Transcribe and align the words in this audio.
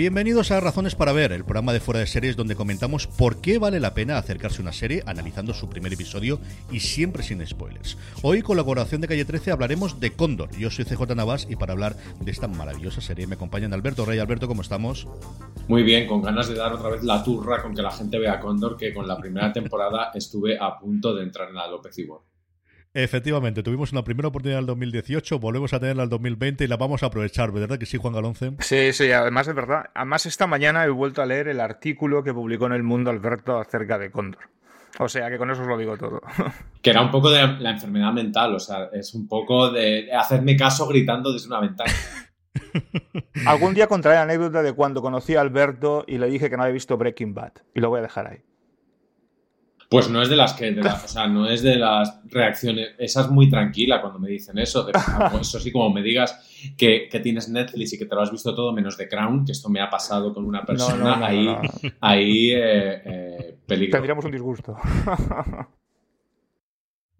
Bienvenidos 0.00 0.50
a 0.50 0.60
Razones 0.60 0.94
para 0.94 1.12
Ver, 1.12 1.30
el 1.30 1.44
programa 1.44 1.74
de 1.74 1.80
fuera 1.80 2.00
de 2.00 2.06
series 2.06 2.34
donde 2.34 2.56
comentamos 2.56 3.06
por 3.06 3.42
qué 3.42 3.58
vale 3.58 3.80
la 3.80 3.92
pena 3.92 4.16
acercarse 4.16 4.56
a 4.56 4.62
una 4.62 4.72
serie 4.72 5.02
analizando 5.04 5.52
su 5.52 5.68
primer 5.68 5.92
episodio 5.92 6.40
y 6.72 6.80
siempre 6.80 7.22
sin 7.22 7.46
spoilers. 7.46 7.98
Hoy, 8.22 8.40
con 8.40 8.56
la 8.56 8.62
colaboración 8.62 9.02
de 9.02 9.08
Calle 9.08 9.26
13, 9.26 9.50
hablaremos 9.50 10.00
de 10.00 10.12
Cóndor. 10.12 10.56
Yo 10.56 10.70
soy 10.70 10.86
CJ 10.86 11.14
Navas 11.14 11.46
y 11.50 11.56
para 11.56 11.74
hablar 11.74 11.98
de 12.18 12.30
esta 12.30 12.48
maravillosa 12.48 13.02
serie 13.02 13.26
me 13.26 13.34
acompañan 13.34 13.74
Alberto 13.74 14.06
Rey. 14.06 14.18
Alberto, 14.20 14.48
¿cómo 14.48 14.62
estamos? 14.62 15.06
Muy 15.70 15.84
bien, 15.84 16.08
con 16.08 16.20
ganas 16.20 16.48
de 16.48 16.56
dar 16.56 16.72
otra 16.72 16.90
vez 16.90 17.04
la 17.04 17.22
turra 17.22 17.62
con 17.62 17.72
que 17.72 17.80
la 17.80 17.92
gente 17.92 18.18
vea 18.18 18.40
Cóndor, 18.40 18.76
que 18.76 18.92
con 18.92 19.06
la 19.06 19.16
primera 19.16 19.52
temporada 19.52 20.10
estuve 20.12 20.58
a 20.60 20.76
punto 20.76 21.14
de 21.14 21.22
entrar 21.22 21.48
en 21.48 21.54
la 21.54 21.68
López 21.68 21.96
Ibor. 21.96 22.22
Efectivamente, 22.92 23.62
tuvimos 23.62 23.92
una 23.92 24.02
primera 24.02 24.26
oportunidad 24.26 24.58
en 24.58 24.64
el 24.64 24.66
2018, 24.66 25.38
volvemos 25.38 25.72
a 25.72 25.78
tenerla 25.78 26.02
en 26.02 26.06
el 26.06 26.10
2020 26.10 26.64
y 26.64 26.66
la 26.66 26.76
vamos 26.76 27.04
a 27.04 27.06
aprovechar, 27.06 27.52
¿verdad 27.52 27.78
que 27.78 27.86
sí, 27.86 27.98
Juan 27.98 28.14
Galonce? 28.14 28.50
Sí, 28.58 28.92
sí, 28.92 29.12
además 29.12 29.46
es 29.46 29.54
verdad. 29.54 29.84
Además, 29.94 30.26
esta 30.26 30.48
mañana 30.48 30.84
he 30.84 30.88
vuelto 30.88 31.22
a 31.22 31.26
leer 31.26 31.46
el 31.46 31.60
artículo 31.60 32.24
que 32.24 32.34
publicó 32.34 32.66
en 32.66 32.72
El 32.72 32.82
Mundo 32.82 33.10
Alberto 33.10 33.56
acerca 33.56 33.96
de 33.96 34.10
Cóndor. 34.10 34.42
O 34.98 35.08
sea 35.08 35.30
que 35.30 35.38
con 35.38 35.52
eso 35.52 35.62
os 35.62 35.68
lo 35.68 35.78
digo 35.78 35.96
todo. 35.96 36.20
Que 36.82 36.90
era 36.90 37.00
un 37.00 37.12
poco 37.12 37.30
de 37.30 37.46
la 37.60 37.70
enfermedad 37.70 38.12
mental, 38.12 38.56
o 38.56 38.58
sea, 38.58 38.88
es 38.92 39.14
un 39.14 39.28
poco 39.28 39.70
de 39.70 40.12
hacerme 40.12 40.56
caso 40.56 40.88
gritando 40.88 41.32
desde 41.32 41.46
una 41.46 41.60
ventana. 41.60 41.92
Algún 43.46 43.74
día 43.74 43.86
contaré 43.86 44.16
la 44.16 44.22
anécdota 44.22 44.62
de 44.62 44.72
cuando 44.72 45.02
conocí 45.02 45.34
a 45.36 45.40
Alberto 45.40 46.04
y 46.06 46.18
le 46.18 46.28
dije 46.28 46.50
que 46.50 46.56
no 46.56 46.62
había 46.62 46.74
visto 46.74 46.96
Breaking 46.96 47.34
Bad. 47.34 47.52
Y 47.74 47.80
lo 47.80 47.90
voy 47.90 48.00
a 48.00 48.02
dejar 48.02 48.26
ahí. 48.26 48.38
Pues 49.88 50.08
no 50.08 50.22
es 50.22 50.28
de 50.28 50.36
las 50.36 50.52
que, 50.52 50.70
o 51.04 51.08
sea, 51.08 51.26
no 51.26 51.50
es 51.50 51.62
de 51.62 51.74
las 51.76 52.20
reacciones, 52.26 52.90
esa 52.96 53.22
es 53.22 53.28
muy 53.28 53.50
tranquila 53.50 54.00
cuando 54.00 54.20
me 54.20 54.28
dicen 54.28 54.56
eso, 54.58 54.88
eso 55.40 55.58
sí, 55.58 55.72
como 55.72 55.90
me 55.90 56.00
digas 56.00 56.72
que, 56.76 57.08
tienes 57.20 57.48
Netflix 57.48 57.94
y 57.94 57.98
que 57.98 58.06
te 58.06 58.14
lo 58.14 58.22
has 58.22 58.30
visto 58.30 58.54
todo 58.54 58.72
menos 58.72 58.96
de 58.96 59.08
Crown, 59.08 59.44
que 59.44 59.50
esto 59.50 59.68
me 59.68 59.80
ha 59.80 59.90
pasado 59.90 60.32
con 60.32 60.44
una 60.44 60.64
persona, 60.64 61.26
ahí, 61.26 61.48
ahí 62.00 62.50
eh, 62.52 63.02
eh, 63.04 63.58
peligro. 63.66 63.92
Tendríamos 63.92 64.24
un 64.24 64.30
disgusto. 64.30 64.76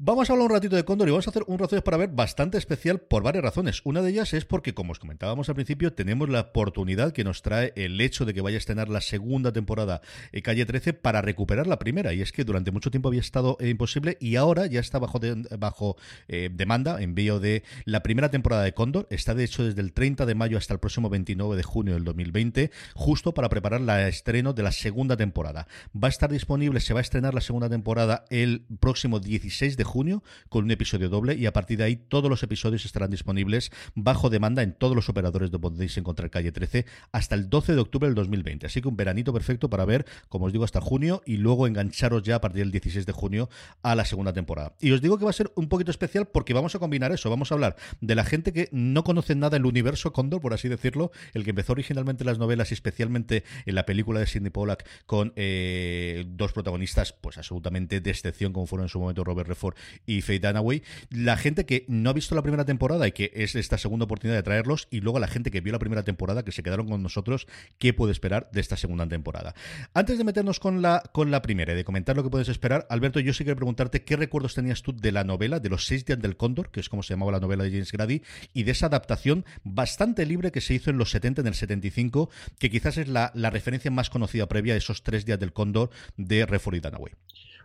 Vamos 0.03 0.31
a 0.31 0.33
hablar 0.33 0.47
un 0.47 0.55
ratito 0.55 0.77
de 0.77 0.85
Cóndor 0.87 1.09
y 1.09 1.11
vamos 1.11 1.27
a 1.27 1.31
hacer 1.31 1.43
un 1.47 1.59
ratito 1.59 1.85
para 1.85 1.99
ver 1.99 2.09
bastante 2.09 2.57
especial 2.57 3.01
por 3.01 3.23
varias 3.23 3.45
razones. 3.45 3.83
Una 3.85 4.01
de 4.01 4.09
ellas 4.09 4.33
es 4.33 4.47
porque, 4.47 4.73
como 4.73 4.93
os 4.93 4.99
comentábamos 4.99 5.51
al 5.51 5.57
principio, 5.57 5.93
tenemos 5.93 6.31
la 6.31 6.41
oportunidad 6.41 7.13
que 7.13 7.23
nos 7.23 7.43
trae 7.43 7.75
el 7.77 8.01
hecho 8.01 8.25
de 8.25 8.33
que 8.33 8.41
vaya 8.41 8.57
a 8.57 8.61
estrenar 8.61 8.89
la 8.89 9.03
segunda 9.03 9.53
temporada 9.53 10.01
en 10.33 10.41
Calle 10.41 10.65
13 10.65 10.95
para 10.95 11.21
recuperar 11.21 11.67
la 11.67 11.79
primera. 11.79 12.15
Y 12.15 12.23
es 12.23 12.33
que 12.33 12.45
durante 12.45 12.71
mucho 12.71 12.91
tiempo 12.91 13.09
había 13.11 13.21
estado 13.21 13.59
imposible 13.61 14.17
y 14.21 14.37
ahora 14.37 14.65
ya 14.65 14.81
está 14.81 14.99
bajo, 14.99 15.21
bajo 15.59 15.99
eh, 16.29 16.49
demanda, 16.51 17.03
envío 17.03 17.39
de 17.39 17.63
la 17.85 18.03
primera 18.03 18.31
temporada 18.31 18.63
de 18.63 18.73
Cóndor. 18.73 19.07
Está 19.11 19.35
de 19.35 19.45
hecho 19.45 19.65
desde 19.65 19.83
el 19.83 19.93
30 19.93 20.25
de 20.25 20.35
mayo 20.35 20.57
hasta 20.57 20.73
el 20.73 20.81
próximo 20.81 21.11
29 21.11 21.57
de 21.57 21.63
junio 21.63 21.93
del 21.93 22.05
2020, 22.05 22.71
justo 22.95 23.35
para 23.35 23.51
preparar 23.51 23.83
el 23.83 23.91
estreno 24.09 24.55
de 24.55 24.63
la 24.63 24.73
segunda 24.73 25.19
temporada. 25.19 25.67
Va 25.95 26.09
a 26.09 26.11
estar 26.11 26.33
disponible, 26.33 26.81
se 26.81 26.95
va 26.95 27.01
a 27.01 27.03
estrenar 27.03 27.35
la 27.35 27.43
segunda 27.43 27.69
temporada 27.69 28.25
el 28.31 28.65
próximo 28.81 29.21
16 29.21 29.77
de 29.77 29.90
junio 29.91 30.23
con 30.49 30.65
un 30.65 30.71
episodio 30.71 31.09
doble 31.09 31.35
y 31.35 31.47
a 31.47 31.53
partir 31.53 31.79
de 31.79 31.85
ahí 31.85 31.97
todos 31.97 32.31
los 32.31 32.43
episodios 32.43 32.85
estarán 32.85 33.11
disponibles 33.11 33.71
bajo 33.95 34.31
demanda 34.31 34.63
en 34.63 34.73
todos 34.73 34.95
los 34.95 35.09
operadores 35.09 35.51
donde 35.51 35.69
podéis 35.69 35.97
encontrar 35.99 36.31
Calle 36.31 36.53
13 36.53 36.87
hasta 37.13 37.35
el 37.35 37.51
12 37.51 37.75
de 37.75 37.81
octubre 37.81 38.09
del 38.09 38.15
2020. 38.15 38.67
Así 38.67 38.81
que 38.81 38.89
un 38.89 38.97
veranito 38.97 39.33
perfecto 39.33 39.69
para 39.69 39.85
ver, 39.85 40.07
como 40.29 40.47
os 40.47 40.53
digo, 40.53 40.65
hasta 40.65 40.81
junio 40.81 41.23
y 41.27 41.37
luego 41.37 41.67
engancharos 41.67 42.23
ya 42.23 42.37
a 42.37 42.41
partir 42.41 42.63
del 42.63 42.71
16 42.71 43.05
de 43.05 43.13
junio 43.13 43.49
a 43.83 43.95
la 43.95 44.05
segunda 44.05 44.33
temporada. 44.33 44.75
Y 44.81 44.93
os 44.93 45.03
digo 45.03 45.19
que 45.19 45.25
va 45.25 45.31
a 45.31 45.35
ser 45.35 45.51
un 45.57 45.69
poquito 45.69 45.91
especial 45.91 46.29
porque 46.29 46.55
vamos 46.55 46.75
a 46.75 46.79
combinar 46.79 47.13
eso, 47.13 47.29
vamos 47.29 47.51
a 47.51 47.55
hablar 47.55 47.77
de 48.01 48.15
la 48.15 48.25
gente 48.25 48.53
que 48.53 48.69
no 48.73 49.03
conoce 49.05 49.35
nada 49.35 49.57
el 49.57 49.67
universo 49.67 50.13
Condor, 50.13 50.41
por 50.41 50.55
así 50.55 50.69
decirlo, 50.69 51.11
el 51.35 51.45
que 51.45 51.51
empezó 51.51 51.73
originalmente 51.73 52.25
las 52.25 52.39
novelas 52.39 52.71
y 52.71 52.75
especialmente 52.75 53.45
en 53.67 53.75
la 53.75 53.87
película 53.87 54.21
de 54.21 54.27
Sidney 54.27 54.51
Pollack 54.51 54.87
con 55.07 55.33
eh, 55.37 56.25
dos 56.29 56.53
protagonistas 56.53 57.13
pues 57.13 57.39
absolutamente 57.39 58.01
de 58.01 58.11
excepción 58.11 58.53
como 58.53 58.67
fueron 58.67 58.85
en 58.85 58.89
su 58.89 59.01
momento 59.01 59.25
Robert 59.25 59.49
Redford 59.49 59.75
y 60.07 60.23
Faye 60.23 60.41
Dunaway, 60.41 60.83
la 61.11 61.37
gente 61.37 61.67
que 61.67 61.85
no 61.89 62.11
ha 62.11 62.13
visto 62.13 62.35
la 62.35 62.43
primera 62.43 62.65
temporada 62.65 63.07
y 63.07 63.13
que 63.13 63.31
es 63.35 63.55
esta 63.55 63.79
segunda 63.79 64.05
oportunidad 64.05 64.37
de 64.37 64.43
traerlos, 64.43 64.89
y 64.91 65.01
luego 65.01 65.19
la 65.19 65.29
gente 65.29 65.51
que 65.51 65.61
vio 65.61 65.73
la 65.73 65.79
primera 65.79 66.03
temporada, 66.03 66.45
que 66.45 66.53
se 66.53 66.63
quedaron 66.63 66.89
con 66.89 67.03
nosotros, 67.03 67.47
qué 67.79 67.93
puede 67.93 68.13
esperar 68.13 68.49
de 68.53 68.61
esta 68.61 68.77
segunda 68.77 69.07
temporada. 69.07 69.55
Antes 69.95 70.19
de 70.19 70.25
meternos 70.25 70.61
con 70.61 70.83
la, 70.83 71.03
con 71.13 71.31
la 71.31 71.43
primera 71.43 71.73
y 71.73 71.77
de 71.77 71.85
comentar 71.85 72.17
lo 72.17 72.23
que 72.23 72.31
puedes 72.31 72.49
esperar, 72.49 72.87
Alberto, 72.91 73.21
yo 73.21 73.33
sí 73.33 73.45
quiero 73.45 73.57
preguntarte 73.57 74.05
qué 74.05 74.17
recuerdos 74.17 74.55
tenías 74.55 74.83
tú 74.83 74.93
de 74.93 75.13
la 75.13 75.25
novela, 75.25 75.61
de 75.61 75.69
los 75.69 75.87
seis 75.87 76.05
días 76.05 76.21
del 76.21 76.37
cóndor, 76.37 76.71
que 76.71 76.81
es 76.81 76.89
como 76.89 77.03
se 77.03 77.15
llamaba 77.15 77.33
la 77.33 77.41
novela 77.41 77.65
de 77.65 77.71
James 77.71 77.93
Grady, 77.93 78.23
y 78.53 78.65
de 78.65 78.73
esa 78.73 78.87
adaptación 78.87 79.45
bastante 79.65 80.27
libre 80.27 80.53
que 80.53 80.61
se 80.61 80.75
hizo 80.75 80.91
en 80.91 80.99
los 80.99 81.11
70, 81.11 81.41
en 81.43 81.47
el 81.47 81.55
75, 81.55 82.31
que 82.59 82.71
quizás 82.71 82.97
es 82.99 83.09
la, 83.09 83.33
la 83.35 83.51
referencia 83.51 83.91
más 83.91 84.11
conocida 84.11 84.49
previa 84.49 84.75
a 84.75 84.77
esos 84.77 85.03
tres 85.03 85.25
días 85.25 85.39
del 85.39 85.53
cóndor 85.53 85.91
de 86.17 86.47
Redford 86.47 86.77
y 86.77 86.81
Dunaway. 86.81 87.13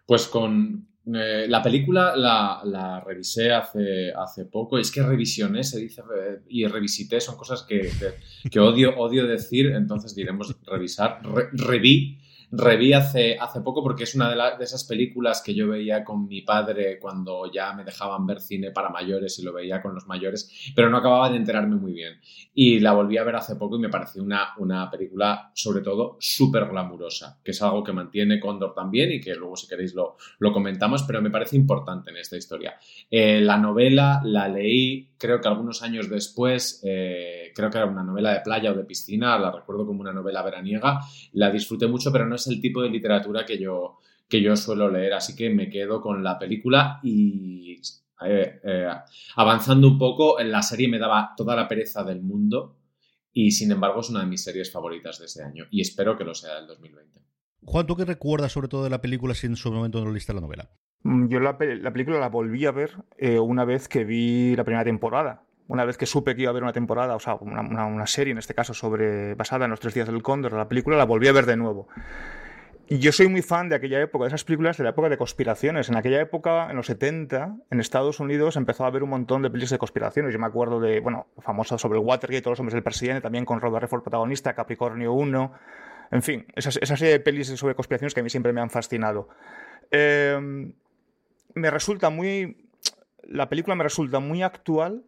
Pues 0.06 0.28
con, 0.28 0.88
eh, 1.14 1.46
la 1.48 1.62
película 1.62 2.16
la, 2.16 3.04
revisé 3.06 3.52
hace, 3.54 4.12
hace 4.12 4.46
poco. 4.46 4.78
Es 4.78 4.92
que 4.92 5.04
revisioné, 5.04 5.64
se 5.64 5.80
dice, 5.80 6.02
y 6.48 6.66
revisité, 6.66 7.22
son 7.22 7.38
cosas 7.38 7.64
que, 7.64 7.92
que, 8.50 8.60
odio, 8.60 8.98
odio 8.98 9.28
decir, 9.28 9.68
entonces 9.68 10.16
diremos 10.16 10.56
revisar. 10.66 11.22
reví 11.54 12.18
reví 12.52 12.94
hace, 12.94 13.38
hace 13.40 13.62
poco 13.62 13.84
porque 13.84 14.04
es 14.04 14.16
una 14.16 14.30
de, 14.30 14.58
de, 14.58 14.64
esas 14.64 14.84
películas 14.84 15.42
que 15.44 15.54
yo 15.54 15.68
veía 15.68 16.04
con 16.04 16.28
mi 16.28 16.42
padre 16.42 17.00
cuando 17.00 17.52
ya 17.52 17.74
me 17.74 17.84
dejaban 17.84 18.26
ver 18.26 18.42
cine 18.42 18.72
para 18.72 18.90
mayores 18.90 19.40
y 19.40 19.44
lo 19.44 19.54
veía 19.54 19.82
con 19.82 19.94
los 19.94 20.08
mayores, 20.08 20.74
pero 20.76 20.90
no 20.90 20.98
acababa 20.98 21.30
de 21.30 21.38
enterarme 21.38 21.76
muy 21.76 21.94
bien. 21.94 22.20
Y 22.54 22.80
la 22.80 22.94
volví 22.94 23.18
a 23.18 23.24
ver 23.24 23.36
hace 23.36 23.56
poco 23.56 23.76
y 23.76 23.80
me 23.80 23.90
pareció 23.90 24.24
una, 24.24 24.54
una 24.58 24.90
película, 24.90 25.52
sobre 25.54 25.82
todo, 25.82 26.18
súper 26.20 26.68
glamurosa, 26.68 27.40
que 27.44 27.52
es 27.52 27.62
algo 27.62 27.84
que 27.84 27.94
mantiene 27.94 28.40
Condor 28.40 28.74
también 28.74 29.12
y 29.12 29.20
que 29.20 29.36
luego, 29.36 29.56
si 29.56 29.68
queréis, 29.68 29.94
lo, 29.94 30.16
lo 30.40 30.52
comentamos, 30.52 31.04
pero 31.04 31.22
me 31.22 31.30
parece 31.30 31.56
importante 31.56 32.12
en 32.12 32.18
esta 32.18 32.38
historia. 32.38 32.76
Eh, 33.10 33.42
la 33.42 33.58
novela 33.58 34.22
la 34.24 34.48
leí, 34.48 35.10
creo 35.18 35.40
que 35.42 35.48
algunos 35.48 35.82
años 35.82 36.10
después, 36.10 36.82
eh, 36.84 37.52
creo 37.56 37.70
que 37.70 37.78
era 37.78 37.88
una 37.88 38.04
novela 38.04 38.34
de 38.34 38.42
playa 38.42 38.72
o 38.72 38.76
de 38.76 38.84
piscina, 38.84 39.38
la 39.40 39.52
recuerdo 39.52 39.86
como 39.86 40.02
una 40.02 40.14
novela 40.14 40.44
veraniega, 40.44 41.00
la 41.34 41.52
disfruté 41.52 41.88
mucho, 41.88 42.12
pero 42.12 42.26
no 42.26 42.35
es 42.36 42.48
el 42.48 42.62
tipo 42.62 42.82
de 42.82 42.90
literatura 42.90 43.46
que 43.46 43.58
yo, 43.58 44.00
que 44.28 44.42
yo 44.42 44.56
suelo 44.56 44.90
leer, 44.90 45.14
así 45.14 45.36
que 45.36 45.50
me 45.50 45.70
quedo 45.70 46.02
con 46.02 46.24
la 46.24 46.38
película 46.38 47.00
y 47.04 47.82
eh, 48.26 48.60
eh, 48.64 48.90
avanzando 49.36 49.88
un 49.88 49.98
poco, 49.98 50.40
en 50.40 50.52
la 50.52 50.62
serie 50.62 50.88
me 50.88 51.00
daba 51.00 51.34
toda 51.36 51.56
la 51.56 51.68
pereza 51.68 52.04
del 52.04 52.22
mundo 52.22 52.78
y 53.34 53.52
sin 53.52 53.72
embargo 53.72 54.00
es 54.00 54.10
una 54.10 54.22
de 54.22 54.28
mis 54.28 54.44
series 54.44 54.72
favoritas 54.72 55.20
de 55.20 55.26
este 55.26 55.44
año 55.44 55.66
y 55.70 55.82
espero 55.82 56.18
que 56.18 56.24
lo 56.24 56.34
sea 56.34 56.56
del 56.56 56.68
2020. 56.68 57.20
Juan, 57.64 57.88
¿tú 57.88 57.96
qué 57.96 58.06
recuerdas 58.06 58.52
sobre 58.52 58.68
todo 58.68 58.84
de 58.84 58.90
la 58.90 59.02
película 59.02 59.34
si 59.34 59.48
en 59.48 59.56
su 59.56 59.72
momento 59.72 60.04
no 60.04 60.12
leíste 60.12 60.34
la 60.34 60.42
novela? 60.42 60.70
Mm, 61.04 61.28
yo 61.28 61.40
la, 61.40 61.58
película 61.58 62.20
la 62.20 62.30
volví 62.30 62.66
a 62.66 62.72
ver 62.72 62.92
eh, 63.18 63.40
una 63.40 63.66
vez 63.66 63.88
que 63.88 64.06
vi 64.06 64.56
la 64.56 64.64
primera 64.64 64.84
temporada 64.84 65.45
una 65.68 65.86
vez 65.86 65.98
que 65.98 66.06
supe 66.06 66.36
que 66.36 66.44
iba 66.44 66.50
a 66.50 66.52
haber 66.52 66.64
una 66.64 66.74
temporada, 66.74 67.16
o 67.16 67.20
sea, 67.20 67.36
una, 67.36 67.62
una, 67.62 68.08
serie 68.08 68.32
en 68.32 68.38
este 68.38 68.54
caso 68.54 68.74
sobre 68.74 69.34
basada 69.36 69.66
en 69.66 69.72
los 69.72 69.80
tres 69.80 69.94
días 69.94 70.08
del 70.08 70.22
cóndor, 70.22 70.54
la 70.54 70.68
película 70.68 70.98
la 70.98 71.06
volví 71.06 71.28
a 71.28 71.32
ver 71.32 71.46
de 71.46 71.58
nuevo. 71.58 71.88
Y 72.88 73.00
yo 73.00 73.12
soy 73.12 73.28
muy 73.28 73.42
fan 73.42 73.68
de 73.68 73.76
aquella 73.76 74.00
época, 74.00 74.26
de 74.26 74.28
esas 74.28 74.44
películas 74.44 74.78
de 74.78 74.84
la 74.84 74.92
época 74.92 75.10
de 75.10 75.18
conspiraciones. 75.18 75.90
En 75.90 75.96
aquella 75.96 76.22
época, 76.22 76.70
en 76.70 76.76
los 76.76 76.86
70, 76.86 77.56
en 77.72 77.80
Estados 77.80 78.20
Unidos 78.20 78.58
empezó 78.58 78.84
a 78.84 78.88
haber 78.88 79.02
un 79.02 79.10
montón 79.10 79.42
de 79.42 79.50
películas 79.50 79.72
de 79.72 79.78
conspiraciones. 79.80 80.32
Yo 80.32 80.40
me 80.40 80.46
acuerdo 80.46 80.80
de, 80.80 81.00
bueno, 81.00 81.26
famosa 81.40 81.80
sobre 81.80 81.98
el 81.98 82.06
Watergate, 82.06 82.44
todos 82.44 82.54
los 82.54 82.60
hombres 82.60 82.76
del 82.76 82.84
presidente, 82.84 83.22
también 83.22 83.44
con 83.44 83.60
Robert 83.60 83.82
Redford 83.82 84.04
protagonista, 84.04 84.54
Capricornio 84.54 85.14
1. 85.14 85.52
En 86.12 86.22
fin, 86.22 86.46
esa, 86.56 86.72
serie 86.72 87.14
de 87.14 87.20
pelis 87.20 87.48
sobre 87.48 87.74
conspiraciones 87.74 88.14
que 88.14 88.20
a 88.20 88.24
mí 88.24 88.30
siempre 88.30 88.54
me 88.54 88.62
han 88.62 88.70
fascinado. 88.70 89.30
Eh, 89.90 90.72
me 91.56 91.72
resulta 91.72 92.12
muy... 92.12 92.70
La 93.24 93.50
película 93.50 93.76
me 93.76 93.84
resulta 93.84 94.20
muy 94.20 94.44
actual 94.44 95.02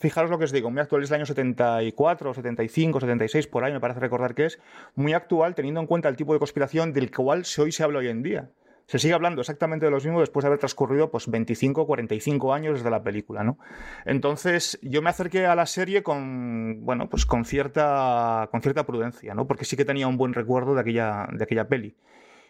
fijaros 0.00 0.30
lo 0.30 0.38
que 0.38 0.44
os 0.44 0.52
digo, 0.52 0.70
muy 0.70 0.80
actual 0.80 1.02
es 1.02 1.10
el 1.10 1.16
año 1.16 1.26
74, 1.26 2.34
75, 2.34 3.00
76, 3.00 3.46
por 3.46 3.62
ahí 3.62 3.72
me 3.72 3.80
parece 3.80 4.00
recordar 4.00 4.34
que 4.34 4.46
es, 4.46 4.58
muy 4.96 5.12
actual 5.12 5.54
teniendo 5.54 5.80
en 5.80 5.86
cuenta 5.86 6.08
el 6.08 6.16
tipo 6.16 6.32
de 6.32 6.38
conspiración 6.38 6.92
del 6.92 7.14
cual 7.14 7.44
hoy 7.58 7.70
se 7.70 7.84
habla 7.84 8.00
hoy 8.00 8.08
en 8.08 8.22
día. 8.22 8.50
Se 8.86 8.98
sigue 8.98 9.14
hablando 9.14 9.40
exactamente 9.40 9.86
de 9.86 9.92
los 9.92 10.04
mismos 10.04 10.22
después 10.22 10.42
de 10.42 10.48
haber 10.48 10.58
transcurrido 10.58 11.12
pues 11.12 11.28
25, 11.30 11.86
45 11.86 12.52
años 12.52 12.78
desde 12.78 12.90
la 12.90 13.04
película, 13.04 13.44
¿no? 13.44 13.56
Entonces, 14.04 14.80
yo 14.82 15.00
me 15.00 15.10
acerqué 15.10 15.46
a 15.46 15.54
la 15.54 15.66
serie 15.66 16.02
con, 16.02 16.84
bueno, 16.84 17.08
pues 17.08 17.24
con 17.24 17.44
cierta, 17.44 18.48
con 18.50 18.62
cierta 18.62 18.86
prudencia, 18.86 19.32
¿no? 19.32 19.46
Porque 19.46 19.64
sí 19.64 19.76
que 19.76 19.84
tenía 19.84 20.08
un 20.08 20.16
buen 20.16 20.34
recuerdo 20.34 20.74
de 20.74 20.80
aquella, 20.80 21.28
de 21.30 21.44
aquella 21.44 21.68
peli. 21.68 21.94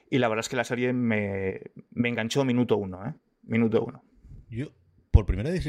Y 0.09 0.17
la 0.17 0.29
verdad 0.29 0.41
es 0.41 0.49
que 0.49 0.57
la 0.57 0.65
serie 0.65 0.95
me, 0.95 1.61
me 1.91 2.09
enganchó 2.09 2.43
minuto 2.47 2.79
uno, 2.79 3.07
¿eh? 3.07 3.13
Minuto 3.43 3.85
uno. 3.85 4.03
Yo 4.49 4.69
por 5.11 5.27
primera 5.27 5.51
vez 5.51 5.65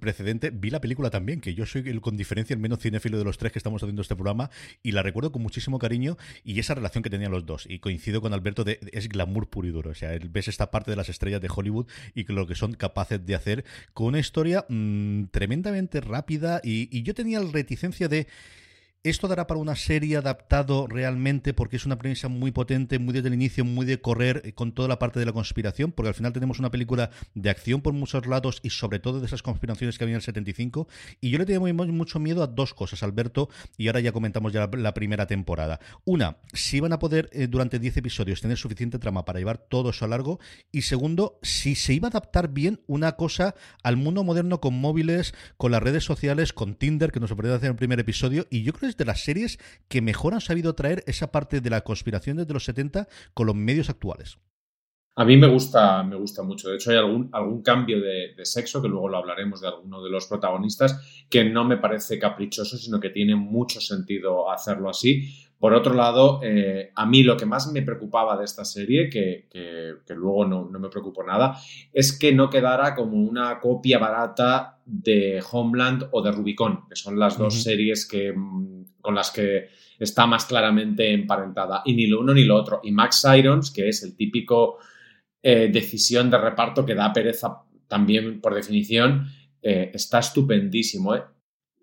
precedente, 0.00 0.50
vi 0.50 0.70
la 0.70 0.80
película 0.80 1.10
también, 1.10 1.40
que 1.40 1.54
yo 1.54 1.66
soy 1.66 1.88
el 1.88 2.00
con 2.00 2.16
diferencia 2.16 2.54
el 2.54 2.60
menos 2.60 2.80
cinéfilo 2.80 3.18
de 3.18 3.24
los 3.24 3.38
tres 3.38 3.52
que 3.52 3.58
estamos 3.58 3.82
haciendo 3.82 4.02
este 4.02 4.14
programa, 4.14 4.50
y 4.82 4.92
la 4.92 5.02
recuerdo 5.02 5.32
con 5.32 5.42
muchísimo 5.42 5.78
cariño 5.78 6.16
y 6.44 6.58
esa 6.58 6.74
relación 6.74 7.02
que 7.02 7.10
tenían 7.10 7.32
los 7.32 7.44
dos. 7.44 7.66
Y 7.68 7.78
coincido 7.78 8.20
con 8.20 8.32
Alberto 8.32 8.64
de 8.64 8.78
es 8.92 9.08
glamour 9.08 9.48
puro 9.48 9.68
y 9.68 9.70
duro. 9.70 9.90
O 9.90 9.94
sea, 9.94 10.10
ves 10.30 10.48
esta 10.48 10.70
parte 10.70 10.90
de 10.90 10.96
las 10.96 11.08
estrellas 11.08 11.40
de 11.40 11.48
Hollywood 11.54 11.86
y 12.14 12.24
lo 12.32 12.46
que 12.46 12.54
son 12.54 12.74
capaces 12.74 13.24
de 13.24 13.34
hacer 13.34 13.64
con 13.92 14.08
una 14.08 14.18
historia 14.18 14.64
mm, 14.68 15.24
tremendamente 15.30 16.00
rápida. 16.00 16.60
Y, 16.62 16.88
y 16.96 17.02
yo 17.02 17.14
tenía 17.14 17.40
la 17.40 17.50
reticencia 17.50 18.08
de 18.08 18.26
esto 19.10 19.28
dará 19.28 19.46
para 19.46 19.60
una 19.60 19.76
serie 19.76 20.16
adaptado 20.16 20.86
realmente 20.86 21.54
porque 21.54 21.76
es 21.76 21.86
una 21.86 21.98
premisa 21.98 22.28
muy 22.28 22.50
potente, 22.50 22.98
muy 22.98 23.14
desde 23.14 23.28
el 23.28 23.34
inicio, 23.34 23.64
muy 23.64 23.86
de 23.86 24.00
correr 24.00 24.42
eh, 24.44 24.52
con 24.52 24.72
toda 24.72 24.88
la 24.88 24.98
parte 24.98 25.20
de 25.20 25.26
la 25.26 25.32
conspiración, 25.32 25.92
porque 25.92 26.08
al 26.08 26.14
final 26.14 26.32
tenemos 26.32 26.58
una 26.58 26.70
película 26.70 27.10
de 27.34 27.50
acción 27.50 27.82
por 27.82 27.92
muchos 27.92 28.26
lados 28.26 28.60
y 28.62 28.70
sobre 28.70 28.98
todo 28.98 29.20
de 29.20 29.26
esas 29.26 29.42
conspiraciones 29.42 29.98
que 29.98 30.04
había 30.04 30.14
en 30.14 30.16
el 30.16 30.22
75. 30.22 30.88
Y 31.20 31.30
yo 31.30 31.38
le 31.38 31.46
tenía 31.46 31.60
mucho 31.74 32.18
miedo 32.18 32.42
a 32.42 32.46
dos 32.46 32.74
cosas, 32.74 33.02
Alberto, 33.02 33.48
y 33.76 33.86
ahora 33.86 34.00
ya 34.00 34.12
comentamos 34.12 34.52
ya 34.52 34.68
la, 34.72 34.94
primera 34.94 35.26
temporada. 35.26 35.78
Una, 36.04 36.38
si 36.52 36.78
iban 36.78 36.92
a 36.92 36.98
poder 36.98 37.28
eh, 37.32 37.46
durante 37.48 37.78
10 37.78 37.98
episodios 37.98 38.40
tener 38.40 38.56
suficiente 38.56 38.98
trama 38.98 39.24
para 39.24 39.38
llevar 39.38 39.58
todo 39.58 39.90
eso 39.90 40.04
a 40.04 40.08
largo. 40.08 40.40
Y 40.72 40.82
segundo, 40.82 41.38
si 41.42 41.74
se 41.74 41.92
iba 41.92 42.08
a 42.08 42.10
adaptar 42.10 42.48
bien 42.48 42.80
una 42.86 43.12
cosa 43.12 43.54
al 43.82 43.96
mundo 43.96 44.24
moderno 44.24 44.60
con 44.60 44.74
móviles, 44.80 45.34
con 45.56 45.72
las 45.72 45.82
redes 45.82 46.04
sociales, 46.04 46.52
con 46.52 46.74
Tinder, 46.74 47.12
que 47.12 47.20
nos 47.20 47.28
sorprendió 47.28 47.56
hacer 47.56 47.70
el 47.70 47.76
primer 47.76 48.00
episodio. 48.00 48.46
Y 48.50 48.62
yo 48.62 48.72
creo 48.72 48.90
que 48.90 48.95
de 48.96 49.04
las 49.04 49.24
series 49.24 49.58
que 49.88 50.02
mejor 50.02 50.34
han 50.34 50.40
sabido 50.40 50.74
traer 50.74 51.02
esa 51.06 51.32
parte 51.32 51.60
de 51.60 51.70
la 51.70 51.82
conspiración 51.82 52.36
desde 52.36 52.52
los 52.52 52.64
70 52.64 53.08
con 53.34 53.46
los 53.46 53.56
medios 53.56 53.90
actuales. 53.90 54.38
A 55.18 55.24
mí 55.24 55.38
me 55.38 55.46
gusta, 55.46 56.02
me 56.02 56.14
gusta 56.14 56.42
mucho. 56.42 56.68
De 56.68 56.76
hecho, 56.76 56.90
hay 56.90 56.98
algún, 56.98 57.30
algún 57.32 57.62
cambio 57.62 58.02
de, 58.02 58.34
sexo, 58.42 58.82
que 58.82 58.88
luego 58.88 59.08
lo 59.08 59.16
hablaremos 59.16 59.62
de 59.62 59.68
alguno 59.68 60.02
de 60.02 60.10
los 60.10 60.26
protagonistas, 60.26 61.24
que 61.30 61.42
no 61.42 61.64
me 61.64 61.78
parece 61.78 62.18
caprichoso, 62.18 62.76
sino 62.76 63.00
que 63.00 63.08
tiene 63.08 63.34
mucho 63.34 63.80
sentido 63.80 64.50
hacerlo 64.50 64.90
así. 64.90 65.32
Por 65.58 65.72
otro 65.72 65.94
lado, 65.94 66.40
eh, 66.42 66.92
a 66.94 67.06
mí 67.06 67.22
lo 67.22 67.34
que 67.38 67.46
más 67.46 67.72
me 67.72 67.80
preocupaba 67.80 68.36
de 68.36 68.44
esta 68.44 68.66
serie, 68.66 69.08
que, 69.08 69.48
luego 70.08 70.44
no, 70.44 70.68
no, 70.70 70.78
me 70.78 70.90
preocupó 70.90 71.24
nada, 71.24 71.56
es 71.94 72.16
que 72.18 72.34
no 72.34 72.50
quedara 72.50 72.94
como 72.94 73.16
una 73.16 73.58
copia 73.58 73.98
barata 73.98 74.75
de 74.86 75.42
Homeland 75.50 76.08
o 76.12 76.22
de 76.22 76.30
Rubicon, 76.30 76.88
que 76.88 76.94
son 76.94 77.18
las 77.18 77.36
dos 77.36 77.60
series 77.60 78.06
que 78.06 78.32
mm, 78.32 78.84
con 79.00 79.16
las 79.16 79.32
que 79.32 79.68
está 79.98 80.26
más 80.26 80.46
claramente 80.46 81.12
emparentada. 81.12 81.82
Y 81.84 81.94
ni 81.94 82.06
lo 82.06 82.20
uno 82.20 82.32
ni 82.32 82.44
lo 82.44 82.56
otro. 82.56 82.80
Y 82.84 82.92
Max 82.92 83.24
Irons, 83.36 83.70
que 83.70 83.88
es 83.88 84.02
el 84.04 84.16
típico 84.16 84.78
eh, 85.42 85.68
decisión 85.72 86.30
de 86.30 86.38
reparto 86.38 86.86
que 86.86 86.94
da 86.94 87.12
pereza 87.12 87.62
también 87.88 88.40
por 88.40 88.54
definición, 88.54 89.26
eh, 89.60 89.90
está 89.92 90.20
estupendísimo. 90.20 91.16
¿eh? 91.16 91.22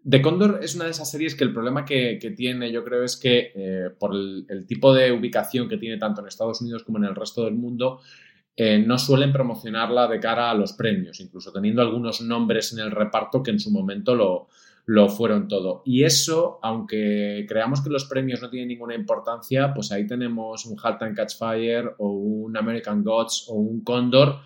The 0.10 0.22
Condor 0.22 0.60
es 0.62 0.76
una 0.76 0.86
de 0.86 0.92
esas 0.92 1.12
series 1.12 1.36
que 1.36 1.44
el 1.44 1.54
problema 1.54 1.86
que, 1.86 2.18
tiene, 2.36 2.72
yo 2.72 2.84
creo, 2.84 3.04
es 3.04 3.16
que 3.16 3.94
por 4.00 4.14
el, 4.14 4.66
tipo 4.68 4.94
de 4.94 5.14
ubicación 5.14 5.70
que 5.70 5.78
tiene 5.78 5.98
tanto 5.98 6.20
en 6.22 6.28
Estados 6.28 6.62
Unidos 6.62 6.84
como 6.84 6.98
en 6.98 7.06
el 7.06 7.16
resto 7.16 7.46
del 7.46 7.54
mundo, 7.54 8.02
no 8.58 8.98
suelen 8.98 9.34
promocionarla 9.34 10.08
de 10.08 10.20
cara 10.20 10.52
a 10.52 10.54
los 10.54 10.74
premios, 10.74 11.20
incluso 11.20 11.52
teniendo 11.52 11.82
algunos 11.82 12.22
nombres 12.22 12.74
en 12.74 12.80
el 12.80 12.92
reparto 12.92 13.42
que 13.42 13.52
en 13.52 13.60
su 13.60 13.72
momento 13.72 14.16
lo, 14.16 14.48
lo 14.86 15.10
fueron 15.10 15.48
todo. 15.48 15.82
Y 15.86 16.04
eso, 16.04 16.60
aunque 16.62 17.46
creamos 17.48 17.82
que 17.82 17.90
los 17.90 18.06
premios 18.06 18.42
no 18.42 18.50
tienen 18.50 18.68
ninguna 18.70 18.96
importancia, 18.96 19.74
pues 19.74 19.92
ahí 19.92 20.06
tenemos 20.06 20.66
un 20.66 20.78
Halt 20.82 21.02
and 21.02 21.16
Catch 21.16 21.38
Fire 21.38 21.96
o 21.98 22.10
un 22.10 22.58
American 22.58 23.04
Gods 23.04 23.48
o 23.50 23.56
un 23.56 23.84
Condor 23.84 24.40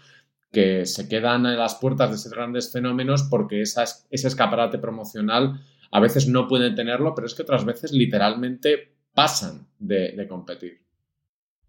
que 0.52 0.86
se 0.86 1.10
quedan 1.10 1.46
en 1.46 1.58
las 1.58 1.76
puertas 1.76 2.10
de 2.10 2.16
esos 2.16 2.32
grandes 2.32 2.72
fenómenos 2.72 3.24
porque 3.24 3.62
ese 3.62 3.84
escaparate 4.10 4.78
promocional 4.78 5.60
a 5.92 6.00
veces 6.00 6.28
no 6.28 6.48
pueden 6.48 6.76
tenerlo, 6.76 7.14
pero 7.16 7.28
es 7.28 7.36
que 7.36 7.42
otras 7.42 7.66
veces 7.66 7.92
literalmente 7.92 8.96
pasan 9.14 9.68
de 9.80 10.26
competir. 10.30 10.87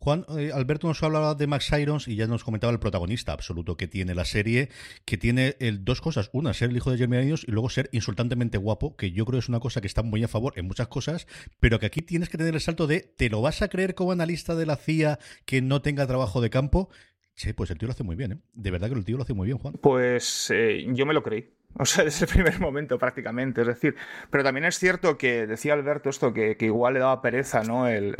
Juan, 0.00 0.24
eh, 0.38 0.50
Alberto 0.54 0.86
nos 0.86 1.02
hablaba 1.02 1.34
de 1.34 1.46
Max 1.46 1.72
Irons 1.76 2.06
y 2.06 2.14
ya 2.14 2.26
nos 2.26 2.44
comentaba 2.44 2.72
el 2.72 2.78
protagonista 2.78 3.32
absoluto 3.32 3.76
que 3.76 3.88
tiene 3.88 4.14
la 4.14 4.24
serie, 4.24 4.68
que 5.04 5.18
tiene 5.18 5.56
el, 5.58 5.84
dos 5.84 6.00
cosas. 6.00 6.30
Una, 6.32 6.54
ser 6.54 6.70
el 6.70 6.76
hijo 6.76 6.90
de 6.90 6.98
Jeremy 6.98 7.26
Irons 7.26 7.44
y 7.46 7.50
luego 7.50 7.68
ser 7.68 7.88
insultantemente 7.92 8.58
guapo, 8.58 8.96
que 8.96 9.10
yo 9.10 9.24
creo 9.24 9.40
es 9.40 9.48
una 9.48 9.60
cosa 9.60 9.80
que 9.80 9.88
está 9.88 10.02
muy 10.02 10.22
a 10.22 10.28
favor 10.28 10.52
en 10.56 10.66
muchas 10.66 10.88
cosas, 10.88 11.26
pero 11.58 11.80
que 11.80 11.86
aquí 11.86 12.00
tienes 12.00 12.28
que 12.28 12.38
tener 12.38 12.54
el 12.54 12.60
salto 12.60 12.86
de, 12.86 13.00
¿te 13.00 13.28
lo 13.28 13.42
vas 13.42 13.60
a 13.62 13.68
creer 13.68 13.94
como 13.94 14.12
analista 14.12 14.54
de 14.54 14.66
la 14.66 14.76
CIA 14.76 15.18
que 15.44 15.62
no 15.62 15.82
tenga 15.82 16.06
trabajo 16.06 16.40
de 16.40 16.50
campo? 16.50 16.90
Sí, 17.34 17.52
pues 17.52 17.70
el 17.70 17.78
tío 17.78 17.86
lo 17.86 17.92
hace 17.92 18.04
muy 18.04 18.16
bien, 18.16 18.32
¿eh? 18.32 18.38
De 18.52 18.70
verdad 18.70 18.88
que 18.88 18.94
el 18.94 19.04
tío 19.04 19.16
lo 19.16 19.22
hace 19.22 19.34
muy 19.34 19.46
bien, 19.46 19.58
Juan. 19.58 19.74
Pues 19.80 20.50
eh, 20.52 20.86
yo 20.92 21.06
me 21.06 21.14
lo 21.14 21.22
creí. 21.22 21.57
O 21.80 21.84
sea, 21.84 22.04
desde 22.04 22.26
el 22.26 22.32
primer 22.32 22.60
momento 22.60 22.98
prácticamente. 22.98 23.60
Es 23.60 23.68
decir, 23.68 23.96
pero 24.30 24.42
también 24.42 24.64
es 24.64 24.78
cierto 24.78 25.16
que 25.16 25.46
decía 25.46 25.74
Alberto 25.74 26.10
esto, 26.10 26.34
que, 26.34 26.56
igual 26.60 26.94
le 26.94 27.00
daba 27.00 27.22
pereza, 27.22 27.62
¿no? 27.62 27.86
El, 27.86 28.16